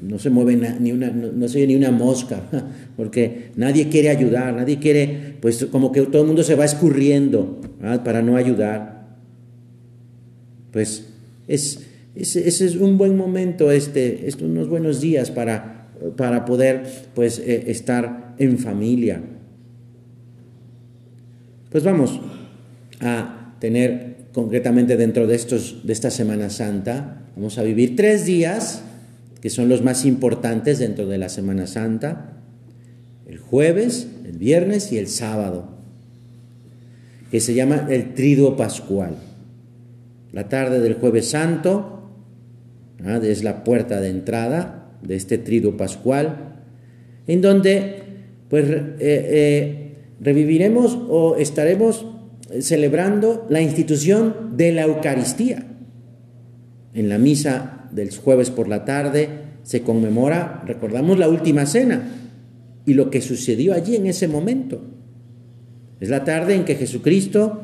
No 0.01 0.17
se 0.17 0.29
mueve 0.29 0.55
ni 0.79 0.91
una, 0.91 1.09
no, 1.09 1.47
se 1.47 1.57
oye 1.57 1.67
ni 1.67 1.75
una 1.75 1.91
mosca, 1.91 2.41
porque 2.97 3.51
nadie 3.55 3.89
quiere 3.89 4.09
ayudar, 4.09 4.55
nadie 4.55 4.79
quiere, 4.79 5.35
pues 5.39 5.65
como 5.65 5.91
que 5.91 6.01
todo 6.01 6.21
el 6.21 6.27
mundo 6.27 6.43
se 6.43 6.55
va 6.55 6.65
escurriendo 6.65 7.59
para 8.03 8.21
no 8.21 8.37
ayudar. 8.37 9.05
Pues 10.71 11.05
es, 11.47 11.79
ese 12.15 12.47
es 12.47 12.75
un 12.75 12.97
buen 12.97 13.15
momento, 13.15 13.71
este, 13.71 14.27
es 14.27 14.35
unos 14.37 14.67
buenos 14.67 14.99
días 14.99 15.29
para, 15.29 15.74
para 16.15 16.45
poder 16.45 16.83
pues, 17.13 17.39
eh, 17.39 17.65
estar 17.67 18.35
en 18.37 18.57
familia. 18.57 19.21
Pues 21.71 21.83
vamos 21.83 22.19
a 23.01 23.55
tener 23.59 24.15
concretamente 24.33 24.97
dentro 24.97 25.27
de, 25.27 25.35
estos, 25.35 25.85
de 25.85 25.93
esta 25.93 26.11
Semana 26.11 26.49
Santa, 26.49 27.21
vamos 27.35 27.57
a 27.57 27.63
vivir 27.63 27.95
tres 27.95 28.25
días 28.25 28.81
que 29.41 29.49
son 29.49 29.69
los 29.69 29.81
más 29.83 30.05
importantes 30.05 30.79
dentro 30.79 31.05
de 31.07 31.17
la 31.17 31.29
Semana 31.29 31.67
Santa, 31.67 32.33
el 33.27 33.37
jueves, 33.37 34.07
el 34.25 34.37
viernes 34.37 34.91
y 34.91 34.97
el 34.97 35.07
sábado, 35.07 35.69
que 37.31 37.39
se 37.39 37.53
llama 37.53 37.87
el 37.89 38.13
triduo 38.13 38.57
pascual. 38.57 39.15
La 40.31 40.49
tarde 40.49 40.79
del 40.79 40.95
jueves 40.95 41.29
santo 41.29 42.09
es 43.21 43.43
la 43.43 43.63
puerta 43.63 44.01
de 44.01 44.09
entrada 44.09 44.84
de 45.01 45.15
este 45.15 45.37
triduo 45.37 45.77
pascual, 45.77 46.59
en 47.27 47.41
donde 47.41 48.03
pues 48.49 48.65
eh, 48.69 48.95
eh, 48.99 49.95
reviviremos 50.19 50.97
o 51.09 51.35
estaremos 51.37 52.05
celebrando 52.59 53.45
la 53.49 53.61
institución 53.61 54.55
de 54.55 54.71
la 54.71 54.83
Eucaristía. 54.83 55.65
En 56.93 57.09
la 57.09 57.17
misa 57.17 57.89
del 57.91 58.15
jueves 58.15 58.51
por 58.51 58.67
la 58.67 58.85
tarde 58.85 59.29
se 59.63 59.81
conmemora, 59.81 60.63
recordamos 60.65 61.17
la 61.17 61.27
última 61.27 61.65
cena 61.65 62.07
y 62.85 62.93
lo 62.93 63.09
que 63.09 63.21
sucedió 63.21 63.73
allí 63.73 63.95
en 63.95 64.05
ese 64.05 64.27
momento. 64.27 64.81
Es 65.99 66.09
la 66.09 66.23
tarde 66.23 66.55
en 66.55 66.65
que 66.65 66.75
Jesucristo 66.75 67.63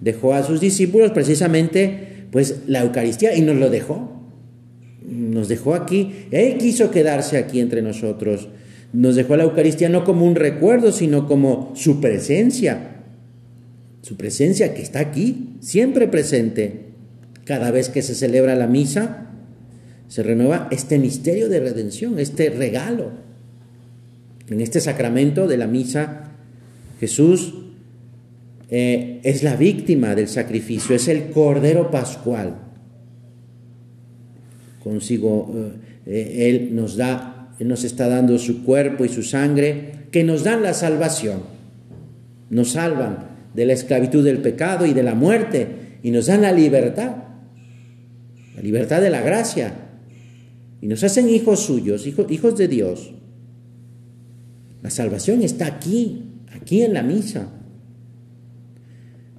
dejó 0.00 0.34
a 0.34 0.42
sus 0.42 0.60
discípulos 0.60 1.12
precisamente 1.12 2.26
pues 2.30 2.62
la 2.66 2.82
Eucaristía 2.82 3.36
y 3.36 3.42
nos 3.42 3.56
lo 3.56 3.68
dejó. 3.70 4.21
Nos 5.08 5.48
dejó 5.48 5.74
aquí, 5.74 6.26
él 6.30 6.58
quiso 6.58 6.90
quedarse 6.90 7.38
aquí 7.38 7.60
entre 7.60 7.82
nosotros. 7.82 8.48
Nos 8.92 9.16
dejó 9.16 9.36
la 9.36 9.44
Eucaristía 9.44 9.88
no 9.88 10.04
como 10.04 10.26
un 10.26 10.34
recuerdo, 10.34 10.92
sino 10.92 11.26
como 11.26 11.72
su 11.74 12.00
presencia. 12.00 13.02
Su 14.02 14.16
presencia 14.16 14.74
que 14.74 14.82
está 14.82 15.00
aquí, 15.00 15.56
siempre 15.60 16.08
presente. 16.08 16.92
Cada 17.44 17.70
vez 17.70 17.88
que 17.88 18.02
se 18.02 18.14
celebra 18.14 18.54
la 18.54 18.66
misa, 18.66 19.30
se 20.08 20.22
renueva 20.22 20.68
este 20.70 20.98
misterio 20.98 21.48
de 21.48 21.60
redención, 21.60 22.18
este 22.18 22.50
regalo. 22.50 23.10
En 24.48 24.60
este 24.60 24.80
sacramento 24.80 25.48
de 25.48 25.56
la 25.56 25.66
misa, 25.66 26.32
Jesús 27.00 27.54
eh, 28.68 29.20
es 29.22 29.42
la 29.42 29.56
víctima 29.56 30.14
del 30.14 30.28
sacrificio, 30.28 30.94
es 30.94 31.08
el 31.08 31.30
Cordero 31.30 31.90
Pascual. 31.90 32.71
Consigo, 34.82 35.52
eh, 36.06 36.48
Él 36.48 36.74
nos 36.74 36.96
da, 36.96 37.54
Él 37.58 37.68
nos 37.68 37.84
está 37.84 38.08
dando 38.08 38.38
su 38.38 38.64
cuerpo 38.64 39.04
y 39.04 39.08
su 39.08 39.22
sangre 39.22 40.06
que 40.10 40.24
nos 40.24 40.44
dan 40.44 40.62
la 40.62 40.74
salvación, 40.74 41.42
nos 42.50 42.72
salvan 42.72 43.30
de 43.54 43.66
la 43.66 43.72
esclavitud 43.72 44.24
del 44.24 44.38
pecado 44.38 44.86
y 44.86 44.92
de 44.92 45.02
la 45.02 45.14
muerte 45.14 45.98
y 46.02 46.10
nos 46.10 46.26
dan 46.26 46.42
la 46.42 46.52
libertad, 46.52 47.16
la 48.56 48.62
libertad 48.62 49.00
de 49.00 49.10
la 49.10 49.22
gracia, 49.22 49.74
y 50.80 50.88
nos 50.88 51.04
hacen 51.04 51.28
hijos 51.28 51.60
suyos, 51.60 52.06
hijos 52.06 52.58
de 52.58 52.68
Dios. 52.68 53.14
La 54.82 54.90
salvación 54.90 55.42
está 55.42 55.66
aquí, 55.66 56.24
aquí 56.52 56.82
en 56.82 56.92
la 56.92 57.04
misa. 57.04 57.52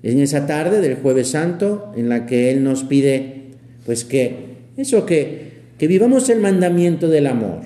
En 0.02 0.20
esa 0.20 0.48
tarde 0.48 0.80
del 0.80 0.96
jueves 0.96 1.30
santo 1.30 1.92
en 1.98 2.08
la 2.08 2.26
que 2.26 2.50
Él 2.50 2.64
nos 2.64 2.86
pide, 2.86 3.52
pues 3.86 4.06
que, 4.06 4.53
eso, 4.78 5.06
que, 5.06 5.52
que 5.78 5.88
vivamos 5.88 6.30
el 6.30 6.40
mandamiento 6.40 7.10
del 7.10 7.28
amor, 7.28 7.62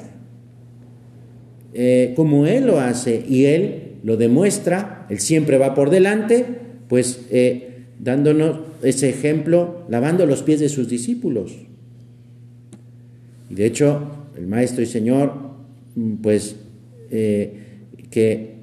eh, 1.73 2.13
como 2.15 2.45
Él 2.45 2.65
lo 2.65 2.79
hace 2.79 3.23
y 3.27 3.45
Él 3.45 3.95
lo 4.03 4.17
demuestra, 4.17 5.05
Él 5.09 5.19
siempre 5.19 5.57
va 5.57 5.75
por 5.75 5.89
delante, 5.89 6.45
pues 6.87 7.27
eh, 7.29 7.85
dándonos 7.99 8.59
ese 8.83 9.09
ejemplo, 9.09 9.85
lavando 9.89 10.25
los 10.25 10.43
pies 10.43 10.59
de 10.59 10.69
sus 10.69 10.87
discípulos. 10.87 11.55
Y 13.49 13.55
de 13.55 13.65
hecho, 13.65 14.27
el 14.35 14.47
Maestro 14.47 14.83
y 14.83 14.87
Señor, 14.87 15.33
mm, 15.95 16.15
pues, 16.15 16.55
eh, 17.11 17.53
que 18.09 18.57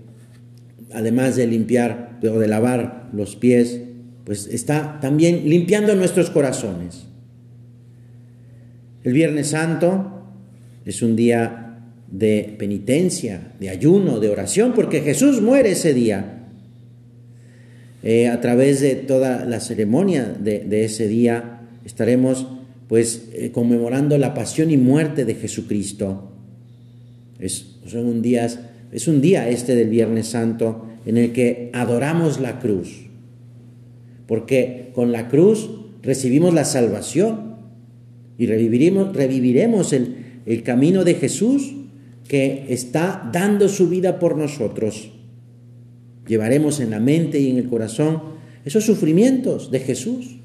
además 0.92 1.36
de 1.36 1.46
limpiar 1.46 2.18
o 2.22 2.38
de 2.38 2.48
lavar 2.48 3.10
los 3.12 3.36
pies, 3.36 3.80
pues 4.24 4.46
está 4.46 4.98
también 5.00 5.48
limpiando 5.48 5.94
nuestros 5.94 6.30
corazones. 6.30 7.06
El 9.04 9.12
Viernes 9.12 9.48
Santo 9.48 10.22
es 10.86 11.02
un 11.02 11.14
día 11.14 11.78
de 12.10 12.56
penitencia, 12.58 13.52
de 13.60 13.68
ayuno, 13.68 14.18
de 14.18 14.30
oración, 14.30 14.72
porque 14.74 15.02
Jesús 15.02 15.42
muere 15.42 15.72
ese 15.72 15.92
día. 15.92 16.46
Eh, 18.02 18.28
a 18.28 18.40
través 18.40 18.80
de 18.80 18.94
toda 18.94 19.44
la 19.44 19.60
ceremonia 19.60 20.34
de, 20.38 20.84
ese 20.84 21.06
día 21.06 21.60
estaremos 21.84 22.46
pues 22.88 23.28
eh, 23.32 23.50
conmemorando 23.50 24.16
la 24.16 24.34
pasión 24.34 24.70
y 24.70 24.78
muerte 24.78 25.26
de 25.26 25.34
Jesucristo. 25.34 26.30
Es, 27.38 27.66
un 27.92 28.22
es 28.92 29.08
un 29.08 29.20
día 29.20 29.48
este 29.48 29.74
del 29.74 29.90
Viernes 29.90 30.28
Santo 30.28 30.86
en 31.04 31.18
el 31.18 31.32
que 31.32 31.70
adoramos 31.74 32.40
la 32.40 32.58
cruz, 32.58 33.06
porque 34.26 34.92
con 34.94 35.12
la 35.12 35.28
cruz 35.28 35.68
recibimos 36.02 36.54
la 36.54 36.64
salvación 36.64 37.53
y 38.38 38.46
reviviremos, 38.46 39.92
el, 39.92 40.62
camino 40.62 41.04
de 41.04 41.14
Jesús 41.14 41.74
que 42.28 42.66
está 42.68 43.30
dando 43.32 43.68
su 43.68 43.88
vida 43.88 44.18
por 44.18 44.36
nosotros. 44.36 45.10
Llevaremos 46.26 46.80
en 46.80 46.90
la 46.90 47.00
mente 47.00 47.38
y 47.40 47.50
en 47.50 47.58
el 47.58 47.68
corazón 47.68 48.22
esos 48.64 48.84
sufrimientos 48.84 49.70
de 49.70 49.80
Jesús 49.80 50.38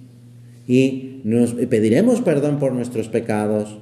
y 0.68 1.22
nos 1.24 1.54
pediremos 1.54 2.22
perdón 2.22 2.60
por 2.60 2.74
nuestros 2.74 3.08
pecados 3.08 3.78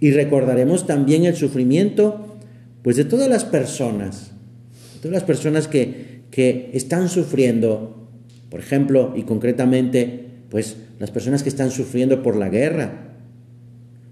y 0.00 0.10
recordaremos 0.10 0.86
también 0.86 1.24
el 1.24 1.36
sufrimiento 1.36 2.38
pues 2.82 2.96
de 2.96 3.04
todas 3.04 3.28
las 3.28 3.44
personas, 3.44 4.32
todas 5.00 5.12
las 5.12 5.24
personas 5.24 5.68
que, 5.68 6.22
que 6.30 6.70
están 6.72 7.08
sufriendo, 7.08 8.08
por 8.50 8.60
ejemplo, 8.60 9.12
y 9.16 9.22
concretamente, 9.22 10.24
pues 10.48 10.76
las 10.98 11.10
personas 11.10 11.42
que 11.42 11.48
están 11.48 11.70
sufriendo 11.70 12.22
por 12.22 12.36
la 12.36 12.48
guerra. 12.48 13.07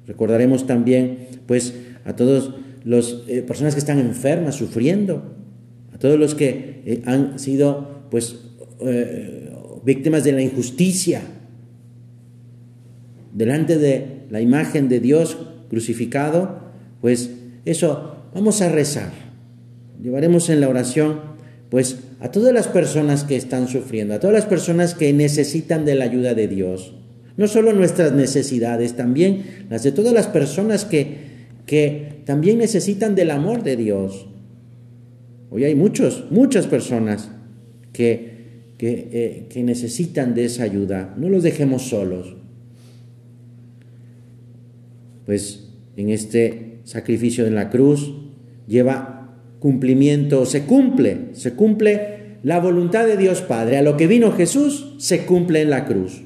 Recordaremos 0.07 0.67
también, 0.67 1.29
pues, 1.47 1.75
a 2.05 2.15
todas 2.15 2.51
las 2.85 3.17
eh, 3.27 3.43
personas 3.43 3.75
que 3.75 3.81
están 3.81 3.99
enfermas, 3.99 4.55
sufriendo, 4.55 5.35
a 5.93 5.99
todos 5.99 6.19
los 6.19 6.35
que 6.35 6.83
eh, 6.87 7.03
han 7.07 7.39
sido, 7.39 8.07
pues, 8.11 8.37
eh, 8.81 9.51
víctimas 9.85 10.25
de 10.25 10.33
la 10.33 10.43
injusticia, 10.43 11.23
delante 13.35 13.79
de 13.79 14.27
la 14.31 14.41
imagen 14.41 14.89
de 14.89 15.01
Dios 15.01 15.37
crucificado, 15.69 16.61
pues 17.01 17.31
eso, 17.65 18.17
vamos 18.35 18.63
a 18.63 18.69
rezar. 18.69 19.11
Llevaremos 20.03 20.49
en 20.51 20.61
la 20.61 20.69
oración, 20.69 21.21
pues, 21.71 21.99
a 22.21 22.31
todas 22.31 22.55
las 22.55 22.69
personas 22.69 23.25
que 23.25 23.37
están 23.37 23.69
sufriendo, 23.69 24.15
a 24.15 24.21
todas 24.21 24.35
las 24.35 24.47
personas 24.47 24.95
que 24.95 25.13
necesitan 25.13 25.85
de 25.85 25.97
la 25.97 26.05
ayuda 26.05 26.35
de 26.35 26.49
Dios. 26.49 26.95
No 27.37 27.49
solo 27.49 27.73
nuestras 27.73 28.13
necesidades, 28.13 28.97
también 28.97 29.67
las 29.69 29.83
de 29.83 29.93
todas 29.93 30.13
las 30.13 30.27
personas 30.27 30.85
que, 30.85 31.17
que 31.67 32.23
también 32.25 32.59
necesitan 32.59 33.15
del 33.15 33.31
amor 33.31 33.63
de 33.63 33.77
Dios. 33.77 34.27
Hoy 35.51 35.65
hay 35.65 35.75
muchos, 35.75 36.25
muchas 36.31 36.67
personas 36.67 37.31
que, 37.93 38.37
que, 38.79 39.09
eh, 39.13 39.47
que 39.51 39.63
necesitan 39.63 40.35
de 40.35 40.47
esa 40.47 40.65
ayuda. 40.65 41.15
No 41.19 41.29
los 41.29 41.43
dejemos 41.43 41.83
solos. 41.83 42.37
Pues 45.27 45.69
en 45.97 46.11
este 46.11 46.79
sacrificio 46.85 47.47
en 47.47 47.55
la 47.55 47.69
cruz 47.69 48.15
lleva 48.67 49.37
cumplimiento, 49.59 50.47
se 50.47 50.63
cumple, 50.65 51.31
se 51.33 51.55
cumple 51.55 52.39
la 52.43 52.61
voluntad 52.61 53.07
de 53.07 53.17
Dios 53.17 53.43
Padre. 53.43 53.79
A 53.79 53.83
lo 53.83 53.97
que 53.97 54.07
vino 54.07 54.33
Jesús 54.33 54.95
se 54.99 55.27
cumple 55.27 55.63
en 55.63 55.71
la 55.71 55.85
cruz. 55.85 56.23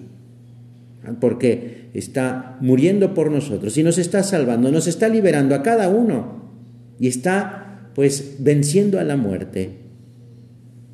Porque 1.21 1.91
está 1.95 2.59
muriendo 2.61 3.15
por 3.15 3.31
nosotros 3.31 3.77
y 3.79 3.83
nos 3.83 3.99
está 3.99 4.23
salvando, 4.23 4.71
nos 4.71 4.87
está 4.87 5.09
liberando 5.09 5.55
a 5.55 5.63
cada 5.63 5.89
uno 5.89 6.51
y 6.99 7.09
está 7.09 7.91
pues 7.95 8.37
venciendo 8.39 9.01
a 9.01 9.05
la 9.05 9.17
muerte. 9.17 9.79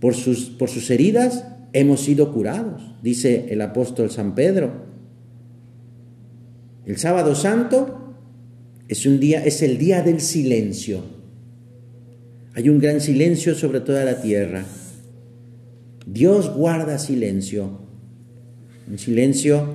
Por 0.01 0.14
sus, 0.14 0.51
por 0.51 0.69
sus 0.69 0.90
heridas 0.90 1.45
hemos 1.73 2.01
sido 2.01 2.33
curados, 2.33 2.95
dice 3.03 3.47
el 3.51 3.61
apóstol 3.61 4.11
San 4.11 4.35
Pedro. 4.35 4.87
El 6.87 6.99
sábado 6.99 7.35
santo 7.35 8.14
es 8.88 9.07
un 9.07 9.19
día, 9.19 9.45
es 9.45 9.62
el 9.62 9.77
día 9.79 10.03
del 10.03 10.21
silencio. 10.21 11.03
Hay 12.55 12.69
un 12.69 12.79
gran 12.79 13.01
silencio 13.01 13.55
sobre 13.55 13.81
toda 13.81 14.05
la 14.05 14.23
tierra. 14.23 14.64
Dios 16.07 16.55
guarda 16.55 16.99
silencio. 16.99 17.81
Un 18.88 18.99
silencio, 18.99 19.66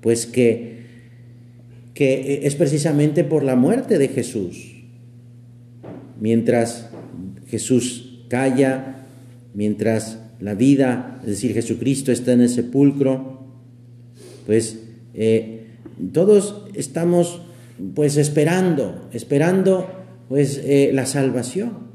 pues 0.00 0.26
que, 0.26 0.80
que 1.94 2.46
es 2.46 2.54
precisamente 2.54 3.24
por 3.24 3.42
la 3.42 3.56
muerte 3.56 3.98
de 3.98 4.08
Jesús. 4.08 4.84
Mientras 6.20 6.90
Jesús 7.48 8.24
calla, 8.28 9.06
mientras 9.54 10.18
la 10.40 10.54
vida, 10.54 11.18
es 11.22 11.28
decir, 11.28 11.52
Jesucristo 11.52 12.12
está 12.12 12.32
en 12.32 12.42
el 12.42 12.48
sepulcro, 12.48 13.40
pues 14.46 14.78
eh, 15.14 15.66
todos 16.12 16.64
estamos 16.74 17.42
pues 17.94 18.16
esperando, 18.16 19.08
esperando 19.12 19.88
pues 20.28 20.60
eh, 20.64 20.90
la 20.94 21.06
salvación. 21.06 21.90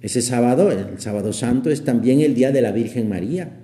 Ese 0.00 0.22
sábado, 0.22 0.70
el 0.70 0.98
sábado 0.98 1.32
santo, 1.32 1.70
es 1.70 1.84
también 1.84 2.20
el 2.20 2.34
día 2.34 2.52
de 2.52 2.62
la 2.62 2.72
Virgen 2.72 3.08
María. 3.08 3.60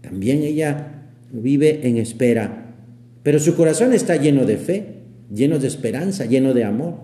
También 0.00 0.42
ella 0.42 1.01
vive 1.32 1.86
en 1.88 1.96
espera, 1.96 2.74
pero 3.22 3.38
su 3.38 3.56
corazón 3.56 3.92
está 3.92 4.16
lleno 4.16 4.44
de 4.44 4.56
fe, 4.56 4.86
lleno 5.32 5.58
de 5.58 5.68
esperanza, 5.68 6.26
lleno 6.26 6.54
de 6.54 6.64
amor. 6.64 6.94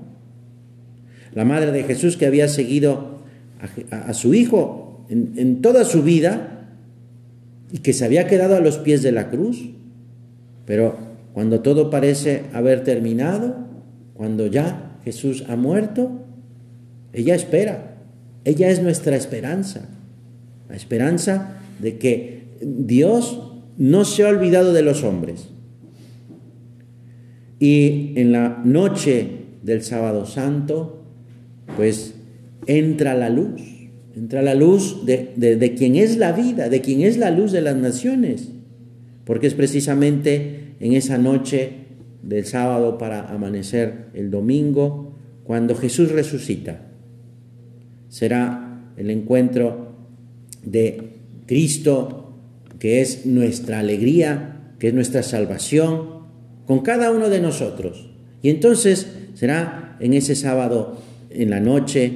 La 1.34 1.44
madre 1.44 1.72
de 1.72 1.84
Jesús 1.84 2.16
que 2.16 2.26
había 2.26 2.48
seguido 2.48 3.18
a, 3.90 4.12
su 4.12 4.34
hijo 4.34 5.06
en 5.08 5.62
toda 5.62 5.84
su 5.84 6.02
vida 6.02 6.58
y 7.72 7.78
que 7.78 7.92
se 7.92 8.04
había 8.04 8.26
quedado 8.26 8.56
a 8.56 8.60
los 8.60 8.78
pies 8.78 9.02
de 9.02 9.12
la 9.12 9.30
cruz, 9.30 9.70
pero 10.64 10.98
cuando 11.32 11.60
todo 11.60 11.90
parece 11.90 12.44
haber 12.52 12.84
terminado, 12.84 13.68
cuando 14.14 14.46
ya 14.46 14.98
Jesús 15.04 15.44
ha 15.48 15.56
muerto, 15.56 16.26
ella 17.12 17.34
espera. 17.34 17.96
Ella 18.44 18.68
es 18.68 18.82
nuestra 18.82 19.16
esperanza. 19.16 19.88
La 20.68 20.76
esperanza 20.76 21.60
de 21.78 21.98
que 21.98 22.48
Dios 22.60 23.40
no 23.78 24.04
se 24.04 24.24
ha 24.24 24.28
olvidado 24.28 24.74
de 24.74 24.82
los 24.82 25.02
hombres. 25.02 25.48
Y 27.58 28.12
en 28.16 28.32
la 28.32 28.60
noche 28.64 29.28
del 29.62 29.82
sábado 29.82 30.26
santo, 30.26 31.02
pues 31.76 32.14
entra 32.66 33.14
la 33.14 33.30
luz, 33.30 33.62
entra 34.14 34.42
la 34.42 34.54
luz 34.54 35.06
de, 35.06 35.32
de, 35.36 35.74
quien 35.74 35.96
es 35.96 36.18
la 36.18 36.32
vida, 36.32 36.68
de 36.68 36.82
quien 36.82 37.00
es 37.00 37.16
la 37.16 37.30
luz 37.30 37.52
de 37.52 37.62
las 37.62 37.76
naciones 37.76 38.50
porque 39.28 39.46
es 39.46 39.52
precisamente 39.52 40.74
en 40.80 40.94
esa 40.94 41.18
noche 41.18 41.72
del 42.22 42.46
sábado 42.46 42.96
para 42.96 43.28
amanecer 43.28 44.06
el 44.14 44.30
domingo 44.30 45.12
cuando 45.44 45.74
Jesús 45.74 46.12
resucita. 46.12 46.80
Será 48.08 48.90
el 48.96 49.10
encuentro 49.10 49.92
de 50.64 51.10
Cristo, 51.44 52.27
que 52.78 53.00
es 53.00 53.26
nuestra 53.26 53.80
alegría, 53.80 54.74
que 54.78 54.88
es 54.88 54.94
nuestra 54.94 55.22
salvación, 55.22 56.18
con 56.66 56.80
cada 56.80 57.10
uno 57.10 57.28
de 57.28 57.40
nosotros. 57.40 58.10
Y 58.42 58.50
entonces 58.50 59.08
será 59.34 59.96
en 60.00 60.14
ese 60.14 60.34
sábado, 60.34 60.98
en 61.30 61.50
la 61.50 61.60
noche, 61.60 62.12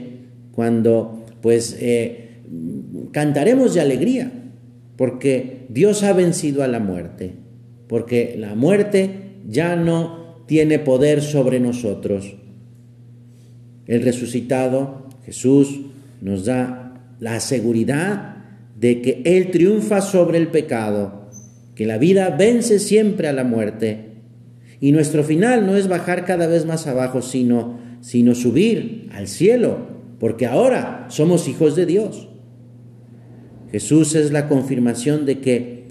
cuando 0.52 1.24
pues 1.40 1.76
eh, 1.80 2.42
cantaremos 3.10 3.74
de 3.74 3.80
alegría, 3.80 4.30
porque 4.96 5.66
Dios 5.68 6.02
ha 6.02 6.12
vencido 6.12 6.62
a 6.62 6.68
la 6.68 6.78
muerte, 6.78 7.32
porque 7.88 8.36
la 8.38 8.54
muerte 8.54 9.10
ya 9.48 9.74
no 9.74 10.44
tiene 10.46 10.78
poder 10.78 11.22
sobre 11.22 11.58
nosotros. 11.60 12.36
El 13.86 14.02
resucitado, 14.02 15.08
Jesús, 15.24 15.80
nos 16.20 16.44
da 16.44 17.00
la 17.18 17.40
seguridad 17.40 18.41
de 18.82 19.00
que 19.00 19.22
Él 19.24 19.52
triunfa 19.52 20.00
sobre 20.00 20.38
el 20.38 20.48
pecado, 20.48 21.30
que 21.76 21.86
la 21.86 21.98
vida 21.98 22.34
vence 22.36 22.80
siempre 22.80 23.28
a 23.28 23.32
la 23.32 23.44
muerte. 23.44 24.08
Y 24.80 24.90
nuestro 24.90 25.22
final 25.22 25.66
no 25.66 25.76
es 25.76 25.86
bajar 25.86 26.24
cada 26.24 26.48
vez 26.48 26.66
más 26.66 26.88
abajo, 26.88 27.22
sino, 27.22 27.78
sino 28.00 28.34
subir 28.34 29.08
al 29.12 29.28
cielo, 29.28 29.86
porque 30.18 30.46
ahora 30.46 31.06
somos 31.10 31.46
hijos 31.46 31.76
de 31.76 31.86
Dios. 31.86 32.28
Jesús 33.70 34.16
es 34.16 34.32
la 34.32 34.48
confirmación 34.48 35.26
de 35.26 35.38
que, 35.38 35.86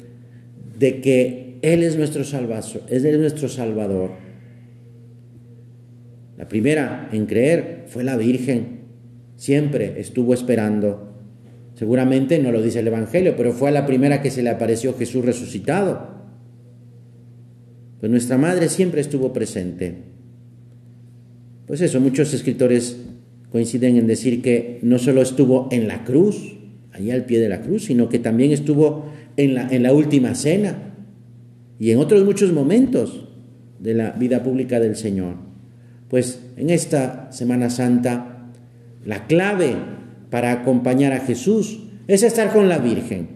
de 0.77 0.99
que 0.99 1.59
Él 1.61 1.83
es 1.83 1.95
nuestro 1.95 2.23
es 2.89 3.17
nuestro 3.17 3.47
salvador. 3.47 4.11
La 6.37 6.49
primera 6.49 7.07
en 7.13 7.25
creer 7.25 7.85
fue 7.87 8.03
la 8.03 8.17
Virgen. 8.17 8.81
Siempre 9.37 10.01
estuvo 10.01 10.33
esperando. 10.33 11.10
Seguramente 11.81 12.37
no 12.37 12.51
lo 12.51 12.61
dice 12.61 12.81
el 12.81 12.87
Evangelio, 12.89 13.33
pero 13.35 13.53
fue 13.53 13.71
la 13.71 13.87
primera 13.87 14.21
que 14.21 14.29
se 14.29 14.43
le 14.43 14.51
apareció 14.51 14.95
Jesús 14.95 15.25
resucitado. 15.25 16.09
Pues 17.99 18.11
nuestra 18.11 18.37
madre 18.37 18.69
siempre 18.69 19.01
estuvo 19.01 19.33
presente. 19.33 19.95
Pues 21.65 21.81
eso, 21.81 21.99
muchos 21.99 22.35
escritores 22.35 22.97
coinciden 23.49 23.97
en 23.97 24.05
decir 24.05 24.43
que 24.43 24.77
no 24.83 24.99
solo 24.99 25.23
estuvo 25.23 25.69
en 25.71 25.87
la 25.87 26.03
cruz, 26.03 26.55
allí 26.91 27.09
al 27.09 27.25
pie 27.25 27.39
de 27.39 27.49
la 27.49 27.61
cruz, 27.61 27.85
sino 27.85 28.09
que 28.09 28.19
también 28.19 28.51
estuvo 28.51 29.11
en 29.35 29.55
la, 29.55 29.67
en 29.67 29.81
la 29.81 29.91
última 29.91 30.35
cena 30.35 30.93
y 31.79 31.89
en 31.89 31.97
otros 31.97 32.23
muchos 32.23 32.53
momentos 32.53 33.27
de 33.79 33.95
la 33.95 34.11
vida 34.11 34.43
pública 34.43 34.79
del 34.79 34.95
Señor. 34.95 35.37
Pues 36.09 36.43
en 36.57 36.69
esta 36.69 37.31
Semana 37.31 37.71
Santa, 37.71 38.51
la 39.03 39.25
clave 39.25 40.00
para 40.31 40.51
acompañar 40.53 41.13
a 41.13 41.19
Jesús 41.19 41.79
es 42.07 42.23
estar 42.23 42.51
con 42.51 42.67
la 42.67 42.79
Virgen, 42.79 43.27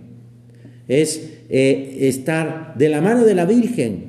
es 0.87 1.29
eh, 1.49 1.97
estar 2.01 2.73
de 2.75 2.89
la 2.89 3.01
mano 3.01 3.23
de 3.23 3.35
la 3.35 3.45
Virgen 3.45 4.05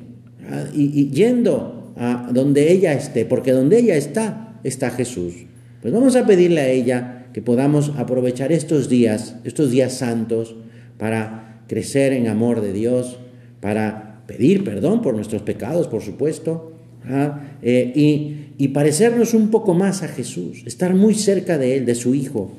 ¿ah? 0.51 0.65
y, 0.75 1.11
yendo 1.11 1.93
a 1.97 2.31
donde 2.33 2.73
ella 2.73 2.95
esté, 2.95 3.27
porque 3.27 3.53
donde 3.53 3.79
ella 3.79 3.97
está, 3.97 4.59
está 4.65 4.91
Jesús. 4.91 5.35
Pues 5.83 5.93
vamos 5.93 6.17
a 6.17 6.27
pedirle 6.27 6.61
a 6.61 6.69
ella 6.69 7.27
que 7.35 7.43
podamos 7.43 7.93
aprovechar 7.99 8.53
estos 8.53 8.89
días, 8.89 9.37
estos 9.45 9.71
días 9.71 9.93
santos, 9.93 10.55
para 10.97 11.63
crecer 11.67 12.13
en 12.13 12.29
amor 12.29 12.61
de 12.61 12.73
Dios, 12.73 13.19
para 13.61 14.23
pedir 14.27 14.65
perdón 14.65 15.03
por 15.03 15.15
nuestros 15.15 15.43
pecados, 15.43 15.89
por 15.89 16.03
supuesto, 16.03 16.73
¿ah? 17.05 17.41
eh, 17.63 17.93
y, 17.95 18.47
y 18.59 18.69
parecernos 18.69 19.35
un 19.35 19.51
poco 19.51 19.75
más 19.75 20.03
a 20.03 20.09
Jesús, 20.09 20.63
estar 20.67 20.95
muy 20.95 21.15
cerca 21.15 21.59
de 21.59 21.77
Él, 21.77 21.85
de 21.85 21.95
su 21.95 22.15
Hijo. 22.15 22.53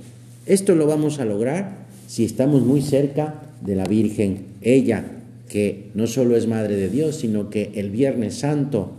Esto 0.48 0.76
lo 0.76 0.88
vamos 0.88 1.20
a 1.20 1.26
lograr 1.26 1.88
si 2.08 2.24
estamos 2.24 2.64
muy 2.64 2.82
cerca 2.82 3.36
de 3.62 3.76
la 3.76 3.84
Virgen, 3.84 4.46
ella 4.62 5.04
que 5.50 5.90
no 5.94 6.08
solo 6.08 6.38
es 6.38 6.48
Madre 6.48 6.78
de 6.78 6.90
Dios, 6.90 7.18
sino 7.18 7.50
que 7.50 7.72
el 7.76 7.90
Viernes 7.90 8.36
Santo, 8.36 8.94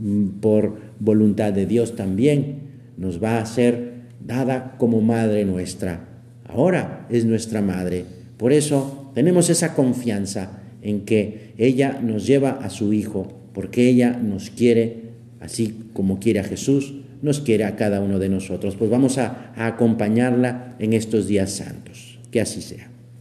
mm, 0.00 0.40
por 0.40 0.78
voluntad 0.98 1.52
de 1.52 1.66
Dios 1.66 1.94
también, 1.94 2.58
nos 2.96 3.22
va 3.22 3.38
a 3.38 3.42
hacer 3.42 3.92
dada 4.24 4.74
como 4.78 5.00
madre 5.00 5.44
nuestra. 5.44 6.08
Ahora 6.44 7.06
es 7.08 7.24
nuestra 7.24 7.62
madre. 7.62 8.04
Por 8.36 8.52
eso 8.52 9.12
tenemos 9.14 9.48
esa 9.48 9.74
confianza 9.74 10.60
en 10.82 11.02
que 11.02 11.52
ella 11.56 12.00
nos 12.02 12.26
lleva 12.26 12.50
a 12.50 12.68
su 12.68 12.92
Hijo, 12.92 13.32
porque 13.52 13.88
ella 13.88 14.18
nos 14.20 14.50
quiere, 14.50 15.02
así 15.40 15.74
como 15.92 16.18
quiere 16.18 16.40
a 16.40 16.44
Jesús, 16.44 16.94
nos 17.22 17.40
quiere 17.40 17.64
a 17.64 17.76
cada 17.76 18.00
uno 18.00 18.18
de 18.18 18.28
nosotros. 18.28 18.76
Pues 18.76 18.90
vamos 18.90 19.18
a, 19.18 19.52
a 19.56 19.66
acompañarla 19.66 20.76
en 20.78 20.92
estos 20.92 21.26
días 21.26 21.50
santos. 21.50 22.18
Que 22.30 22.40
así 22.40 22.62
sea. 22.62 22.89